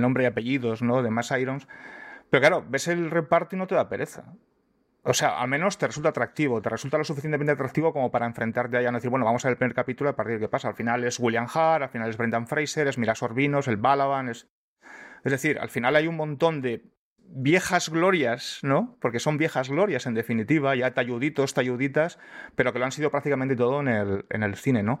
nombre 0.00 0.24
y 0.24 0.26
apellidos, 0.26 0.82
¿no? 0.82 1.02
De 1.02 1.10
Mass 1.10 1.32
Irons. 1.38 1.68
Pero 2.30 2.40
claro, 2.40 2.64
ves 2.66 2.88
el 2.88 3.10
reparto 3.10 3.56
y 3.56 3.58
no 3.58 3.66
te 3.66 3.74
da 3.74 3.88
pereza. 3.88 4.24
O 5.04 5.12
sea, 5.12 5.40
al 5.40 5.48
menos 5.48 5.78
te 5.78 5.86
resulta 5.86 6.10
atractivo, 6.10 6.62
te 6.62 6.70
resulta 6.70 6.96
lo 6.96 7.04
suficientemente 7.04 7.52
atractivo 7.52 7.92
como 7.92 8.10
para 8.10 8.24
enfrentarte 8.24 8.76
a 8.76 8.80
ella 8.80 8.90
y 8.90 8.94
decir, 8.94 9.10
bueno, 9.10 9.26
vamos 9.26 9.44
a 9.44 9.48
ver 9.48 9.54
el 9.54 9.58
primer 9.58 9.74
capítulo 9.74 10.10
a 10.10 10.16
partir 10.16 10.34
de 10.34 10.40
qué 10.40 10.48
pasa. 10.48 10.68
Al 10.68 10.74
final 10.74 11.04
es 11.04 11.18
William 11.18 11.48
Hart, 11.52 11.82
al 11.82 11.88
final 11.90 12.08
es 12.08 12.16
Brendan 12.16 12.46
Fraser, 12.46 12.86
es 12.86 12.98
Mira 12.98 13.14
Sorbinos, 13.14 13.68
el 13.68 13.76
Balaban, 13.76 14.28
es... 14.28 14.48
Es 15.24 15.30
decir, 15.30 15.58
al 15.58 15.68
final 15.68 15.94
hay 15.94 16.06
un 16.06 16.16
montón 16.16 16.62
de 16.62 16.91
viejas 17.34 17.88
glorias, 17.88 18.60
¿no? 18.62 18.96
Porque 19.00 19.18
son 19.18 19.38
viejas 19.38 19.70
glorias 19.70 20.06
en 20.06 20.14
definitiva, 20.14 20.74
ya 20.76 20.92
talluditos, 20.92 21.54
talluditas, 21.54 22.18
pero 22.54 22.72
que 22.72 22.78
lo 22.78 22.84
han 22.84 22.92
sido 22.92 23.10
prácticamente 23.10 23.56
todo 23.56 23.80
en 23.80 23.88
el, 23.88 24.24
en 24.30 24.42
el 24.42 24.56
cine, 24.56 24.82
¿no? 24.82 25.00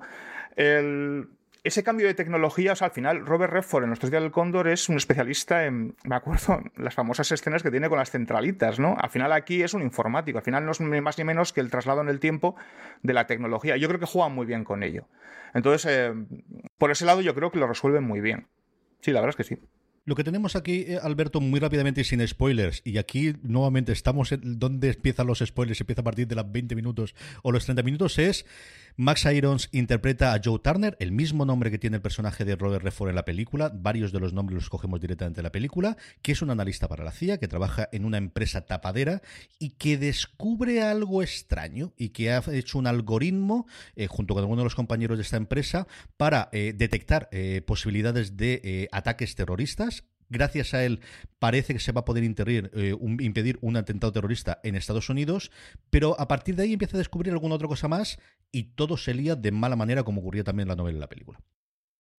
ese 1.64 1.84
cambio 1.84 2.08
de 2.08 2.14
tecnología, 2.14 2.72
o 2.72 2.76
sea, 2.76 2.88
al 2.88 2.92
final 2.92 3.24
Robert 3.24 3.52
Redford 3.52 3.84
en 3.84 3.90
Nuestros 3.90 4.10
días 4.10 4.22
del 4.22 4.32
cóndor 4.32 4.66
es 4.66 4.88
un 4.88 4.96
especialista 4.96 5.64
en, 5.64 5.94
me 6.04 6.16
acuerdo, 6.16 6.60
las 6.76 6.94
famosas 6.94 7.30
escenas 7.30 7.62
que 7.62 7.70
tiene 7.70 7.88
con 7.88 7.98
las 7.98 8.10
centralitas, 8.10 8.80
¿no? 8.80 8.96
Al 8.98 9.10
final 9.10 9.32
aquí 9.32 9.62
es 9.62 9.72
un 9.72 9.82
informático, 9.82 10.38
al 10.38 10.44
final 10.44 10.64
no 10.64 10.72
es 10.72 10.80
más 10.80 11.18
ni 11.18 11.24
menos 11.24 11.52
que 11.52 11.60
el 11.60 11.70
traslado 11.70 12.00
en 12.00 12.08
el 12.08 12.18
tiempo 12.18 12.56
de 13.02 13.14
la 13.14 13.26
tecnología. 13.26 13.76
Yo 13.76 13.86
creo 13.88 14.00
que 14.00 14.06
juega 14.06 14.28
muy 14.28 14.44
bien 14.44 14.64
con 14.64 14.82
ello. 14.82 15.06
Entonces, 15.54 15.86
eh, 15.88 16.12
por 16.78 16.90
ese 16.90 17.04
lado 17.04 17.20
yo 17.20 17.34
creo 17.34 17.52
que 17.52 17.60
lo 17.60 17.68
resuelven 17.68 18.02
muy 18.02 18.20
bien. 18.20 18.48
Sí, 19.00 19.12
la 19.12 19.20
verdad 19.20 19.36
es 19.38 19.46
que 19.46 19.54
sí. 19.54 19.62
Lo 20.04 20.16
que 20.16 20.24
tenemos 20.24 20.56
aquí, 20.56 20.84
eh, 20.88 20.98
Alberto, 21.00 21.40
muy 21.40 21.60
rápidamente 21.60 22.00
y 22.00 22.04
sin 22.04 22.26
spoilers, 22.26 22.82
y 22.84 22.98
aquí 22.98 23.34
nuevamente 23.42 23.92
estamos 23.92 24.32
en 24.32 24.58
donde 24.58 24.88
empiezan 24.88 25.28
los 25.28 25.38
spoilers, 25.38 25.80
empieza 25.80 26.00
a 26.00 26.04
partir 26.04 26.26
de 26.26 26.34
las 26.34 26.50
20 26.50 26.74
minutos 26.74 27.14
o 27.44 27.52
los 27.52 27.64
30 27.66 27.84
minutos, 27.84 28.18
es 28.18 28.44
Max 28.96 29.26
Irons 29.26 29.68
interpreta 29.70 30.34
a 30.34 30.40
Joe 30.44 30.58
Turner, 30.58 30.96
el 30.98 31.12
mismo 31.12 31.44
nombre 31.44 31.70
que 31.70 31.78
tiene 31.78 31.98
el 31.98 32.02
personaje 32.02 32.44
de 32.44 32.56
Robert 32.56 32.82
Redford 32.82 33.10
en 33.10 33.14
la 33.14 33.24
película, 33.24 33.70
varios 33.72 34.10
de 34.10 34.18
los 34.18 34.32
nombres 34.32 34.56
los 34.56 34.68
cogemos 34.68 35.00
directamente 35.00 35.38
de 35.38 35.44
la 35.44 35.52
película, 35.52 35.96
que 36.20 36.32
es 36.32 36.42
un 36.42 36.50
analista 36.50 36.88
para 36.88 37.04
la 37.04 37.12
CIA, 37.12 37.38
que 37.38 37.46
trabaja 37.46 37.88
en 37.92 38.04
una 38.04 38.18
empresa 38.18 38.66
tapadera 38.66 39.22
y 39.60 39.70
que 39.70 39.98
descubre 39.98 40.82
algo 40.82 41.22
extraño 41.22 41.92
y 41.96 42.08
que 42.08 42.32
ha 42.32 42.42
hecho 42.50 42.80
un 42.80 42.88
algoritmo, 42.88 43.68
eh, 43.94 44.08
junto 44.08 44.34
con 44.34 44.42
algunos 44.42 44.62
de 44.62 44.64
los 44.64 44.74
compañeros 44.74 45.16
de 45.16 45.22
esta 45.22 45.36
empresa, 45.36 45.86
para 46.16 46.48
eh, 46.50 46.74
detectar 46.76 47.30
posibilidades 47.66 48.36
de 48.36 48.88
ataques 48.90 49.36
terroristas 49.36 49.92
Gracias 50.32 50.72
a 50.72 50.82
él 50.82 51.00
parece 51.38 51.74
que 51.74 51.78
se 51.78 51.92
va 51.92 52.00
a 52.00 52.04
poder 52.06 52.24
eh, 52.24 52.96
impedir 53.20 53.58
un 53.60 53.76
atentado 53.76 54.12
terrorista 54.12 54.60
en 54.62 54.76
Estados 54.76 55.10
Unidos, 55.10 55.50
pero 55.90 56.18
a 56.18 56.26
partir 56.26 56.56
de 56.56 56.62
ahí 56.62 56.72
empieza 56.72 56.96
a 56.96 56.98
descubrir 56.98 57.32
alguna 57.32 57.56
otra 57.56 57.68
cosa 57.68 57.86
más 57.86 58.18
y 58.50 58.74
todo 58.74 58.96
se 58.96 59.12
lía 59.12 59.36
de 59.36 59.52
mala 59.52 59.76
manera 59.76 60.04
como 60.04 60.22
ocurría 60.22 60.42
también 60.42 60.64
en 60.64 60.70
la 60.70 60.76
novela 60.76 60.96
y 60.96 61.00
la 61.00 61.08
película. 61.08 61.38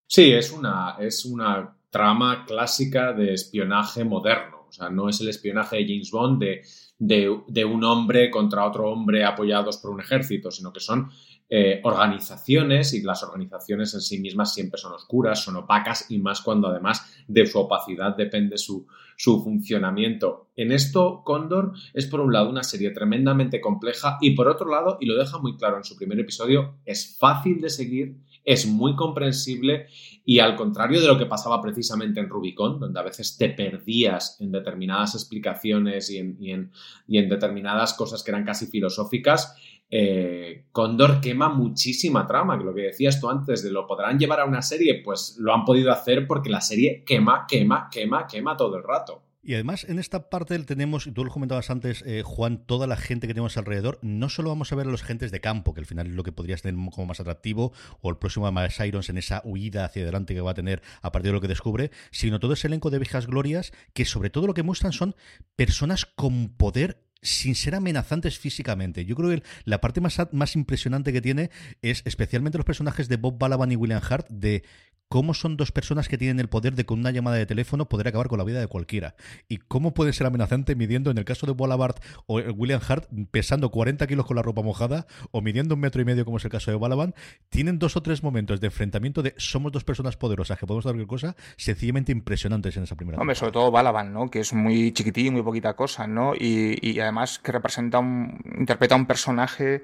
Sí, 0.06 0.32
es 0.32 0.52
una, 0.52 0.98
es 1.00 1.26
una 1.26 1.76
trama 1.90 2.46
clásica 2.46 3.14
de 3.14 3.34
espionaje 3.34 4.04
moderno. 4.04 4.66
O 4.70 4.72
sea, 4.72 4.90
no 4.90 5.10
es 5.10 5.20
el 5.22 5.30
espionaje 5.30 5.78
de 5.78 5.88
James 5.88 6.12
Bond 6.12 6.40
de, 6.40 6.62
de 7.06 7.66
un 7.66 7.84
hombre 7.84 8.30
contra 8.30 8.66
otro 8.66 8.90
hombre 8.90 9.26
apoyados 9.26 9.78
por 9.78 9.92
un 9.92 10.00
ejército, 10.00 10.52
sino 10.52 10.72
que 10.72 10.80
son 10.80 11.10
eh, 11.50 11.82
organizaciones 11.84 12.94
y 12.94 13.02
las 13.02 13.22
organizaciones 13.22 13.94
en 13.94 14.02
sí 14.02 14.20
mismas 14.20 14.54
siempre 14.54 14.80
son 14.80 14.94
oscuras, 14.94 15.44
son 15.44 15.58
opacas 15.58 16.10
y 16.10 16.18
más 16.18 16.42
cuando 16.42 16.70
además 16.70 17.06
de 17.28 17.46
su 17.46 17.60
opacidad 17.60 18.16
depende 18.16 18.58
su, 18.58 18.88
su 19.18 19.44
funcionamiento. 19.44 20.48
En 20.56 20.72
esto, 20.72 21.22
Condor 21.24 21.74
es 21.94 22.08
por 22.08 22.22
un 22.22 22.34
lado 22.34 22.50
una 22.50 22.64
serie 22.64 22.92
tremendamente 22.92 23.60
compleja 23.60 24.18
y 24.22 24.32
por 24.32 24.48
otro 24.48 24.70
lado, 24.70 24.98
y 25.02 25.06
lo 25.06 25.16
deja 25.16 25.38
muy 25.38 25.58
claro 25.58 25.78
en 25.78 25.84
su 25.84 25.96
primer 25.96 26.20
episodio, 26.20 26.78
es 26.86 27.18
fácil 27.20 27.62
de 27.62 27.70
seguir, 27.70 28.18
es 28.44 28.66
muy 28.66 28.96
comprensible 28.96 29.88
y 30.26 30.40
al 30.40 30.56
contrario 30.56 31.02
de 31.02 31.08
lo 31.08 31.18
que 31.18 31.26
pasaba 31.26 31.62
precisamente 31.62 32.20
en 32.20 32.30
Rubicon, 32.30 32.80
donde 32.80 33.00
a 33.00 33.04
veces 33.04 33.38
te 33.38 33.50
perdías 33.50 34.38
en 34.40 34.52
determinadas 34.52 35.16
explicaciones 35.16 36.10
y 36.10 36.18
en, 36.18 36.38
y 36.40 36.52
en, 36.52 36.72
y 37.08 37.18
en 37.18 37.30
determinadas 37.30 37.94
cosas 37.94 38.24
que 38.24 38.32
eran 38.32 38.46
casi 38.46 38.68
filosóficas, 38.68 39.56
eh, 39.96 40.66
Condor 40.72 41.22
quema 41.22 41.50
muchísima 41.50 42.26
trama, 42.26 42.58
que 42.58 42.64
lo 42.64 42.74
que 42.74 42.82
decías 42.82 43.22
tú 43.22 43.30
antes 43.30 43.62
de 43.62 43.72
lo 43.72 43.86
podrán 43.86 44.18
llevar 44.18 44.40
a 44.40 44.46
una 44.46 44.64
serie, 44.64 45.02
pues 45.04 45.38
lo 45.40 45.54
han 45.54 45.66
podido 45.66 45.92
hacer 45.92 46.26
porque 46.26 46.50
la 46.50 46.62
serie 46.62 47.04
quema, 47.06 47.46
quema, 47.48 47.90
quema, 47.92 48.26
quema 48.26 48.58
todo 48.58 48.78
el 48.78 48.84
rato. 48.84 49.22
Y 49.46 49.56
además, 49.56 49.86
en 49.90 50.00
esta 50.00 50.30
parte 50.30 50.58
tenemos, 50.60 51.06
y 51.06 51.12
tú 51.12 51.26
lo 51.26 51.30
comentabas 51.30 51.70
antes, 51.70 52.02
eh, 52.08 52.22
Juan, 52.24 52.66
toda 52.66 52.88
la 52.88 52.96
gente 52.96 53.28
que 53.28 53.34
tenemos 53.34 53.58
alrededor, 53.58 54.00
no 54.02 54.30
solo 54.30 54.48
vamos 54.48 54.72
a 54.72 54.76
ver 54.76 54.88
a 54.88 54.90
los 54.90 55.04
agentes 55.04 55.32
de 55.32 55.42
campo, 55.42 55.74
que 55.74 55.82
al 55.82 55.86
final 55.86 56.08
es 56.08 56.14
lo 56.14 56.24
que 56.24 56.32
podría 56.32 56.58
ser 56.58 56.74
como 56.74 57.08
más 57.08 57.20
atractivo, 57.20 57.74
o 58.00 58.10
el 58.10 58.18
próximo 58.18 58.50
Miles 58.50 58.80
Irons 58.80 59.10
en 59.10 59.18
esa 59.18 59.42
huida 59.44 59.84
hacia 59.84 60.04
adelante 60.04 60.34
que 60.34 60.40
va 60.40 60.52
a 60.52 60.54
tener 60.54 60.82
a 61.02 61.12
partir 61.12 61.32
de 61.32 61.34
lo 61.34 61.42
que 61.42 61.50
descubre, 61.50 61.92
sino 62.10 62.40
todo 62.40 62.54
ese 62.54 62.68
elenco 62.68 62.90
de 62.90 63.00
viejas 63.00 63.28
glorias 63.28 63.74
que 63.94 64.06
sobre 64.06 64.30
todo 64.30 64.48
lo 64.48 64.54
que 64.54 64.64
muestran 64.64 64.94
son 64.94 65.14
personas 65.58 66.06
con 66.06 66.48
poder 66.48 67.04
sin 67.22 67.56
ser 67.56 67.76
amenazantes 67.76 68.40
físicamente. 68.40 69.06
Yo 69.06 69.16
creo 69.16 69.30
que 69.30 69.44
la 69.66 69.82
parte 69.82 70.00
más, 70.00 70.18
más 70.32 70.56
impresionante 70.56 71.12
que 71.12 71.22
tiene 71.22 71.50
es 71.82 72.02
especialmente 72.06 72.58
los 72.58 72.66
personajes 72.66 73.10
de 73.10 73.18
Bob 73.18 73.38
Balaban 73.38 73.72
y 73.72 73.76
William 73.76 74.02
Hart 74.08 74.30
de 74.30 74.64
cómo 75.14 75.36
son 75.36 75.58
dos 75.58 75.72
personas 75.72 76.08
que 76.08 76.18
tienen 76.18 76.40
el 76.40 76.50
poder 76.50 76.74
de 76.74 76.88
con 76.88 76.98
una 76.98 77.12
llamada 77.12 77.38
de 77.38 77.46
teléfono 77.46 77.88
poder 77.88 78.08
acabar 78.08 78.30
con 78.30 78.40
la 78.40 78.44
vida 78.44 78.60
de 78.60 78.66
cualquiera. 78.66 79.14
Y 79.48 79.58
cómo 79.58 79.94
puede 79.94 80.12
ser 80.12 80.26
amenazante 80.26 80.76
midiendo, 80.76 81.12
en 81.12 81.20
el 81.20 81.24
caso 81.24 81.46
de 81.46 81.54
Ballabart 81.54 82.04
o 82.26 82.38
William 82.40 82.82
Hart, 82.88 83.08
pesando 83.30 83.70
40 83.70 84.08
kilos 84.08 84.26
con 84.26 84.38
la 84.38 84.42
ropa 84.42 84.64
mojada 84.64 85.06
o 85.30 85.44
midiendo 85.44 85.76
un 85.76 85.82
metro 85.82 86.02
y 86.02 86.06
medio, 86.06 86.26
como 86.26 86.38
es 86.38 86.46
el 86.46 86.50
caso 86.50 86.72
de 86.72 86.78
Balaban, 86.78 87.14
tienen 87.50 87.78
dos 87.78 87.96
o 87.96 88.02
tres 88.02 88.24
momentos 88.24 88.60
de 88.60 88.66
enfrentamiento 88.66 89.22
de 89.22 89.36
somos 89.38 89.72
dos 89.72 89.84
personas 89.84 90.18
poderosas 90.18 90.58
que 90.58 90.66
podemos 90.66 90.84
dar 90.84 90.96
cualquier 90.96 91.08
cosa, 91.08 91.36
sencillamente 91.58 92.12
impresionantes 92.12 92.76
en 92.78 92.82
esa 92.82 92.96
primera. 92.96 93.20
Hombre, 93.20 93.36
sobre 93.36 93.52
todo 93.52 93.70
Balaban, 93.70 94.14
¿no? 94.14 94.32
Que 94.32 94.40
es 94.40 94.52
muy 94.52 94.94
chiquitín, 94.94 95.34
muy 95.34 95.44
poquita 95.44 95.76
cosa, 95.76 96.08
¿no? 96.08 96.34
Y, 96.34 96.80
y 96.82 97.00
además 97.00 97.38
que 97.38 97.52
representa 97.52 98.00
un. 98.00 98.42
interpreta 98.58 98.96
un 98.96 99.06
personaje 99.06 99.84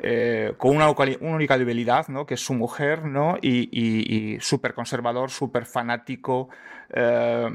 eh, 0.00 0.54
con 0.56 0.76
una, 0.76 0.90
única 0.90 1.58
debilidad, 1.58 2.08
¿no? 2.08 2.26
que 2.26 2.34
es 2.34 2.40
su 2.40 2.54
mujer, 2.54 3.04
¿no? 3.04 3.36
y, 3.40 3.68
y, 3.72 4.40
súper 4.40 4.74
conservador, 4.74 5.30
súper 5.30 5.66
fanático, 5.66 6.48
eh, 6.90 7.48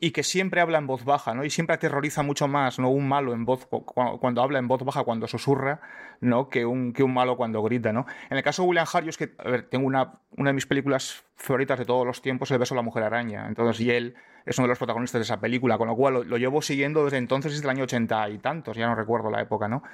y 0.00 0.10
que 0.10 0.22
siempre 0.22 0.60
habla 0.60 0.78
en 0.78 0.86
voz 0.86 1.04
baja, 1.04 1.34
¿no? 1.34 1.44
y 1.44 1.50
siempre 1.50 1.74
aterroriza 1.74 2.22
mucho 2.22 2.48
más 2.48 2.78
¿no? 2.78 2.90
un 2.90 3.06
malo 3.06 3.34
en 3.34 3.44
voz, 3.44 3.66
cuando, 3.66 4.42
habla 4.42 4.58
en 4.58 4.66
voz 4.66 4.82
baja, 4.84 5.04
cuando 5.04 5.28
susurra, 5.28 5.80
¿no? 6.20 6.48
que, 6.48 6.64
un, 6.64 6.92
que 6.92 7.02
un 7.02 7.14
malo 7.14 7.36
cuando 7.36 7.62
grita. 7.62 7.92
¿no? 7.92 8.06
En 8.28 8.36
el 8.36 8.42
caso 8.42 8.62
de 8.62 8.68
William 8.68 8.86
Hart, 8.92 9.04
yo 9.04 9.10
es 9.10 9.16
que 9.16 9.32
a 9.38 9.48
ver, 9.48 9.68
tengo 9.68 9.86
una, 9.86 10.14
una 10.36 10.50
de 10.50 10.54
mis 10.54 10.66
películas 10.66 11.22
favoritas 11.36 11.78
de 11.78 11.84
todos 11.84 12.06
los 12.06 12.20
tiempos, 12.20 12.50
El 12.50 12.58
beso 12.58 12.74
de 12.74 12.78
la 12.78 12.82
mujer 12.82 13.04
araña. 13.04 13.46
Entonces, 13.46 13.80
y 13.80 13.90
él 13.90 14.16
es 14.44 14.58
uno 14.58 14.66
de 14.66 14.70
los 14.70 14.78
protagonistas 14.78 15.20
de 15.20 15.24
esa 15.24 15.40
película, 15.40 15.78
con 15.78 15.86
lo 15.86 15.94
cual 15.94 16.14
lo, 16.14 16.24
lo 16.24 16.36
llevo 16.36 16.62
siguiendo 16.62 17.04
desde 17.04 17.18
entonces, 17.18 17.52
desde 17.52 17.64
el 17.64 17.70
año 17.70 17.84
ochenta 17.84 18.28
y 18.28 18.38
tantos, 18.38 18.76
ya 18.76 18.88
no 18.88 18.94
recuerdo 18.94 19.30
la 19.30 19.40
época, 19.40 19.68
¿no? 19.68 19.84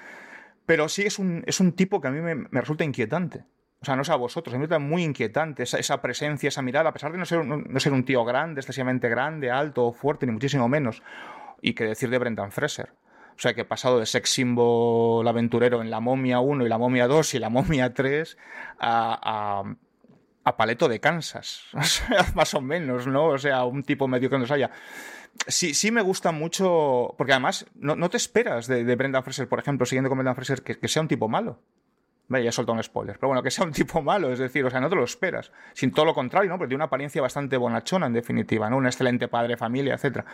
Pero 0.68 0.86
sí 0.90 1.04
es 1.06 1.18
un, 1.18 1.44
es 1.46 1.60
un 1.60 1.72
tipo 1.72 1.98
que 1.98 2.08
a 2.08 2.10
mí 2.10 2.20
me, 2.20 2.46
resulta 2.60 2.84
inquietante. 2.84 3.46
O 3.80 3.86
sea, 3.86 3.96
no 3.96 4.04
sé 4.04 4.12
a 4.12 4.16
vosotros, 4.16 4.52
me 4.52 4.58
resulta 4.58 4.78
muy 4.78 5.02
inquietante 5.02 5.62
esa, 5.62 5.78
esa 5.78 6.02
presencia, 6.02 6.48
esa 6.48 6.60
mirada, 6.60 6.90
a 6.90 6.92
pesar 6.92 7.10
de 7.10 7.16
no 7.16 7.24
ser, 7.24 7.42
no, 7.46 7.80
ser 7.80 7.94
un 7.94 8.04
tío 8.04 8.22
grande, 8.22 8.60
excesivamente 8.60 9.08
grande, 9.08 9.50
alto 9.50 9.86
o 9.86 9.92
fuerte, 9.94 10.26
ni 10.26 10.32
muchísimo 10.32 10.68
menos. 10.68 11.02
Y 11.62 11.72
que 11.72 11.84
decir 11.84 12.10
de 12.10 12.18
Brendan 12.18 12.52
Fraser. 12.52 12.90
O 13.34 13.38
sea, 13.38 13.54
que 13.54 13.62
he 13.62 13.64
pasado 13.64 13.98
de 13.98 14.04
sex 14.04 14.28
symbol 14.28 15.26
aventurero 15.26 15.80
en 15.80 15.90
La 15.90 16.00
Momia 16.00 16.40
1 16.40 16.66
y 16.66 16.68
La 16.68 16.76
Momia 16.76 17.06
2 17.06 17.32
y 17.32 17.38
La 17.38 17.48
Momia 17.48 17.94
3 17.94 18.36
a, 18.78 19.62
a, 19.64 19.74
a 20.44 20.56
Paleto 20.58 20.86
de 20.86 21.00
Kansas. 21.00 21.62
O 21.72 21.82
sea, 21.82 22.26
más 22.34 22.52
o 22.52 22.60
menos, 22.60 23.06
¿no? 23.06 23.28
O 23.28 23.38
sea, 23.38 23.64
un 23.64 23.84
tipo 23.84 24.06
medio 24.06 24.28
que 24.28 24.38
nos 24.38 24.50
haya 24.50 24.70
sí, 25.46 25.74
sí 25.74 25.90
me 25.90 26.02
gusta 26.02 26.32
mucho, 26.32 27.14
porque 27.16 27.32
además 27.32 27.66
no, 27.74 28.10
te 28.10 28.16
esperas 28.16 28.66
de, 28.66 28.96
Brendan 28.96 29.22
Fraser, 29.22 29.48
por 29.48 29.58
ejemplo, 29.58 29.86
siguiendo 29.86 30.08
con 30.08 30.18
Brendan 30.18 30.36
Fraser, 30.36 30.62
que, 30.62 30.88
sea 30.88 31.02
un 31.02 31.08
tipo 31.08 31.28
malo. 31.28 31.60
Vaya, 32.28 32.44
ya 32.44 32.48
he 32.50 32.52
soltado 32.52 32.76
un 32.76 32.82
spoiler, 32.82 33.16
pero 33.18 33.28
bueno, 33.28 33.42
que 33.42 33.50
sea 33.50 33.64
un 33.64 33.72
tipo 33.72 34.02
malo, 34.02 34.32
es 34.32 34.38
decir, 34.38 34.64
o 34.64 34.70
sea, 34.70 34.80
no 34.80 34.88
te 34.88 34.96
lo 34.96 35.04
esperas. 35.04 35.50
Sin 35.74 35.92
todo 35.92 36.04
lo 36.04 36.14
contrario, 36.14 36.50
¿no? 36.50 36.58
Porque 36.58 36.68
tiene 36.68 36.78
una 36.78 36.86
apariencia 36.86 37.22
bastante 37.22 37.56
bonachona, 37.56 38.06
en 38.06 38.12
definitiva, 38.12 38.68
¿no? 38.68 38.76
Un 38.76 38.86
excelente 38.86 39.28
padre, 39.28 39.56
familia, 39.56 39.94
etc. 39.94 40.24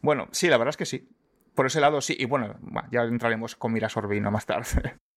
Bueno, 0.00 0.28
sí, 0.30 0.48
la 0.48 0.58
verdad 0.58 0.70
es 0.70 0.76
que 0.76 0.86
sí. 0.86 1.08
Por 1.54 1.66
ese 1.66 1.80
lado 1.80 2.00
sí, 2.00 2.16
y 2.18 2.26
bueno, 2.26 2.54
ya 2.92 3.02
entraremos 3.02 3.56
con 3.56 3.72
Mira 3.72 3.88
Sorbino 3.88 4.30
más 4.30 4.46
tarde. 4.46 4.96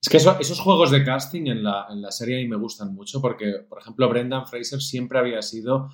Es 0.00 0.08
que 0.08 0.16
esos 0.16 0.60
juegos 0.60 0.92
de 0.92 1.04
casting 1.04 1.48
en 1.48 1.64
la, 1.64 1.86
en 1.90 2.00
la 2.00 2.12
serie 2.12 2.36
a 2.36 2.38
mí 2.38 2.46
me 2.46 2.56
gustan 2.56 2.94
mucho 2.94 3.20
porque, 3.20 3.64
por 3.68 3.80
ejemplo, 3.80 4.08
Brendan 4.08 4.46
Fraser 4.46 4.80
siempre 4.80 5.18
había 5.18 5.42
sido 5.42 5.90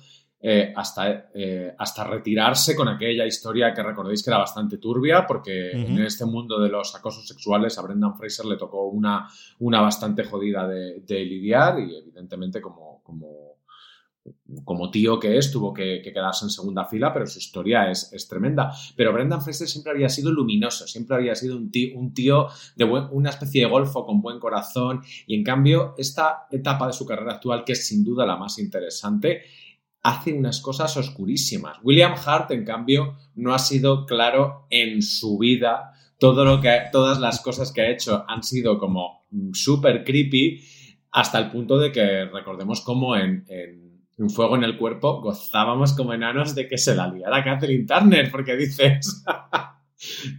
eh, 0.47 0.71
hasta, 0.75 1.31
eh, 1.33 1.73
hasta 1.75 2.03
retirarse 2.03 2.75
con 2.75 2.87
aquella 2.87 3.25
historia 3.25 3.73
que 3.73 3.81
recordéis 3.81 4.21
que 4.21 4.29
era 4.29 4.37
bastante 4.37 4.77
turbia, 4.77 5.25
porque 5.25 5.71
en 5.71 5.99
este 6.03 6.23
mundo 6.23 6.61
de 6.61 6.69
los 6.69 6.93
acosos 6.93 7.27
sexuales 7.27 7.75
a 7.79 7.81
Brendan 7.81 8.15
Fraser 8.15 8.45
le 8.45 8.55
tocó 8.55 8.85
una, 8.85 9.27
una 9.57 9.81
bastante 9.81 10.23
jodida 10.23 10.67
de, 10.67 11.25
lidiar 11.25 11.79
y 11.79 11.95
evidentemente 11.95 12.61
como, 12.61 13.01
como, 13.01 13.55
como 14.63 14.91
tío 14.91 15.19
que 15.19 15.35
es, 15.35 15.51
tuvo 15.51 15.73
que, 15.73 16.03
quedarse 16.03 16.45
en 16.45 16.51
segunda 16.51 16.85
fila, 16.85 17.11
pero 17.11 17.25
su 17.25 17.39
historia 17.39 17.89
es, 17.89 18.13
es, 18.13 18.27
tremenda. 18.27 18.71
Pero 18.95 19.13
Brendan 19.13 19.41
Fraser 19.41 19.67
siempre 19.67 19.93
había 19.93 20.09
sido 20.09 20.31
luminoso, 20.31 20.85
siempre 20.85 21.15
había 21.15 21.33
sido 21.33 21.57
un 21.57 21.71
tío, 21.71 21.97
un 21.97 22.13
tío 22.13 22.49
de 22.75 22.83
una 22.83 23.31
especie 23.31 23.63
de 23.63 23.71
golfo 23.71 24.05
con 24.05 24.21
buen 24.21 24.39
corazón 24.39 25.01
y 25.25 25.33
en 25.33 25.43
cambio 25.43 25.95
esta 25.97 26.45
etapa 26.51 26.85
de 26.85 26.93
su 26.93 27.03
carrera 27.03 27.33
actual, 27.33 27.63
que 27.65 27.71
es 27.71 27.87
sin 27.87 28.03
duda 28.03 28.27
la 28.27 28.37
más 28.37 28.59
interesante, 28.59 29.41
hace 30.05 30.33
unas 30.33 30.61
cosas 30.61 30.95
oscurísimas. 30.97 31.79
William 31.81 32.13
Hart, 32.23 32.51
en 32.51 32.63
cambio, 32.63 33.17
no 33.33 33.55
ha 33.55 33.59
sido 33.59 34.05
claro 34.05 34.67
en 34.69 35.01
su 35.01 35.39
vida. 35.39 35.93
Todo 36.19 36.45
lo 36.45 36.61
que, 36.61 36.79
todas 36.91 37.19
las 37.19 37.41
cosas 37.41 37.71
que 37.71 37.81
ha 37.81 37.89
hecho 37.89 38.23
han 38.27 38.43
sido 38.43 38.77
como 38.77 39.25
súper 39.53 40.03
creepy, 40.03 40.61
hasta 41.11 41.39
el 41.39 41.49
punto 41.49 41.79
de 41.79 41.91
que 41.91 42.25
recordemos 42.25 42.81
cómo 42.81 43.15
en, 43.15 43.45
Un 44.17 44.29
Fuego 44.29 44.55
en 44.55 44.63
el 44.63 44.77
Cuerpo 44.77 45.21
gozábamos 45.21 45.93
como 45.93 46.13
enanos 46.13 46.53
de 46.53 46.67
que 46.67 46.77
se 46.77 46.93
la 46.93 47.07
liara 47.07 47.43
Catherine 47.43 47.87
Turner, 47.87 48.29
porque 48.31 48.55
dices, 48.55 49.25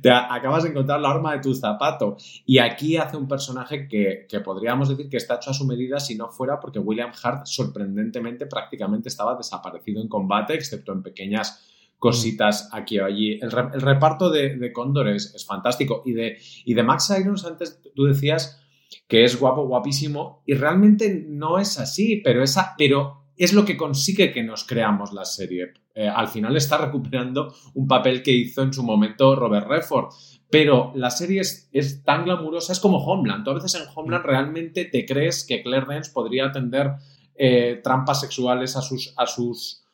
te 0.02 0.10
acabas 0.10 0.64
de 0.64 0.70
encontrar 0.70 1.00
la 1.00 1.10
arma 1.10 1.32
de 1.32 1.40
tu 1.40 1.54
zapato. 1.54 2.16
Y 2.44 2.58
aquí 2.58 2.96
hace 2.96 3.16
un 3.16 3.28
personaje 3.28 3.88
que, 3.88 4.26
podríamos 4.44 4.88
decir 4.88 5.08
que 5.08 5.16
está 5.16 5.36
hecho 5.36 5.50
a 5.50 5.54
su 5.54 5.66
medida 5.66 5.98
si 5.98 6.14
no 6.14 6.28
fuera 6.28 6.60
porque 6.60 6.78
William 6.78 7.12
Hart 7.22 7.46
sorprendentemente 7.46 8.46
prácticamente 8.46 9.08
estaba 9.08 9.36
desaparecido 9.36 10.00
en 10.00 10.08
combate, 10.08 10.54
excepto 10.54 10.92
en 10.92 11.02
pequeñas 11.02 11.72
cositas 11.98 12.68
aquí 12.72 12.98
o 12.98 13.06
allí. 13.06 13.38
El, 13.40 13.50
reparto 13.50 14.30
de, 14.30 14.56
de 14.56 14.72
Cóndor 14.72 15.08
es, 15.08 15.44
fantástico. 15.46 16.02
Y 16.04 16.12
de, 16.12 16.38
y 16.64 16.74
de 16.74 16.82
Max 16.82 17.12
Irons, 17.18 17.44
antes 17.44 17.80
tú 17.94 18.04
decías 18.04 18.62
que 19.08 19.24
es 19.24 19.38
guapo, 19.38 19.66
guapísimo, 19.66 20.42
y 20.46 20.54
realmente 20.54 21.24
no 21.28 21.58
es 21.58 21.78
así, 21.78 22.20
pero, 22.24 22.42
esa, 22.42 22.74
pero 22.76 23.25
es 23.36 23.52
lo 23.52 23.64
que 23.64 23.76
consigue 23.76 24.32
que 24.32 24.42
nos 24.42 24.64
creamos 24.64 25.12
la 25.12 25.24
serie. 25.24 25.74
Eh, 25.94 26.08
al 26.08 26.28
final 26.28 26.56
está 26.56 26.78
recuperando 26.78 27.54
un 27.74 27.86
papel 27.86 28.22
que 28.22 28.32
hizo 28.32 28.62
en 28.62 28.72
su 28.72 28.82
momento 28.82 29.36
Robert 29.36 29.68
Redford. 29.68 30.12
Pero 30.48 30.92
la 30.94 31.10
serie 31.10 31.40
es, 31.40 32.04
tan 32.04 32.24
glamurosa, 32.24 32.72
es 32.72 32.80
como 32.80 32.98
Homeland. 32.98 33.44
Tú 33.44 33.50
a 33.50 33.54
veces 33.54 33.74
en 33.74 33.82
Homeland 33.94 34.24
mm. 34.24 34.26
realmente 34.26 34.84
te 34.84 35.04
crees 35.04 35.44
que 35.44 35.62
Claire 35.62 35.86
Dance 35.86 36.12
podría 36.12 36.46
atender 36.46 36.92
eh, 37.34 37.80
trampas 37.82 38.20
sexuales 38.20 38.76
a 38.76 38.82
sus, 38.82 39.12
a 39.16 39.26
sus 39.26 39.86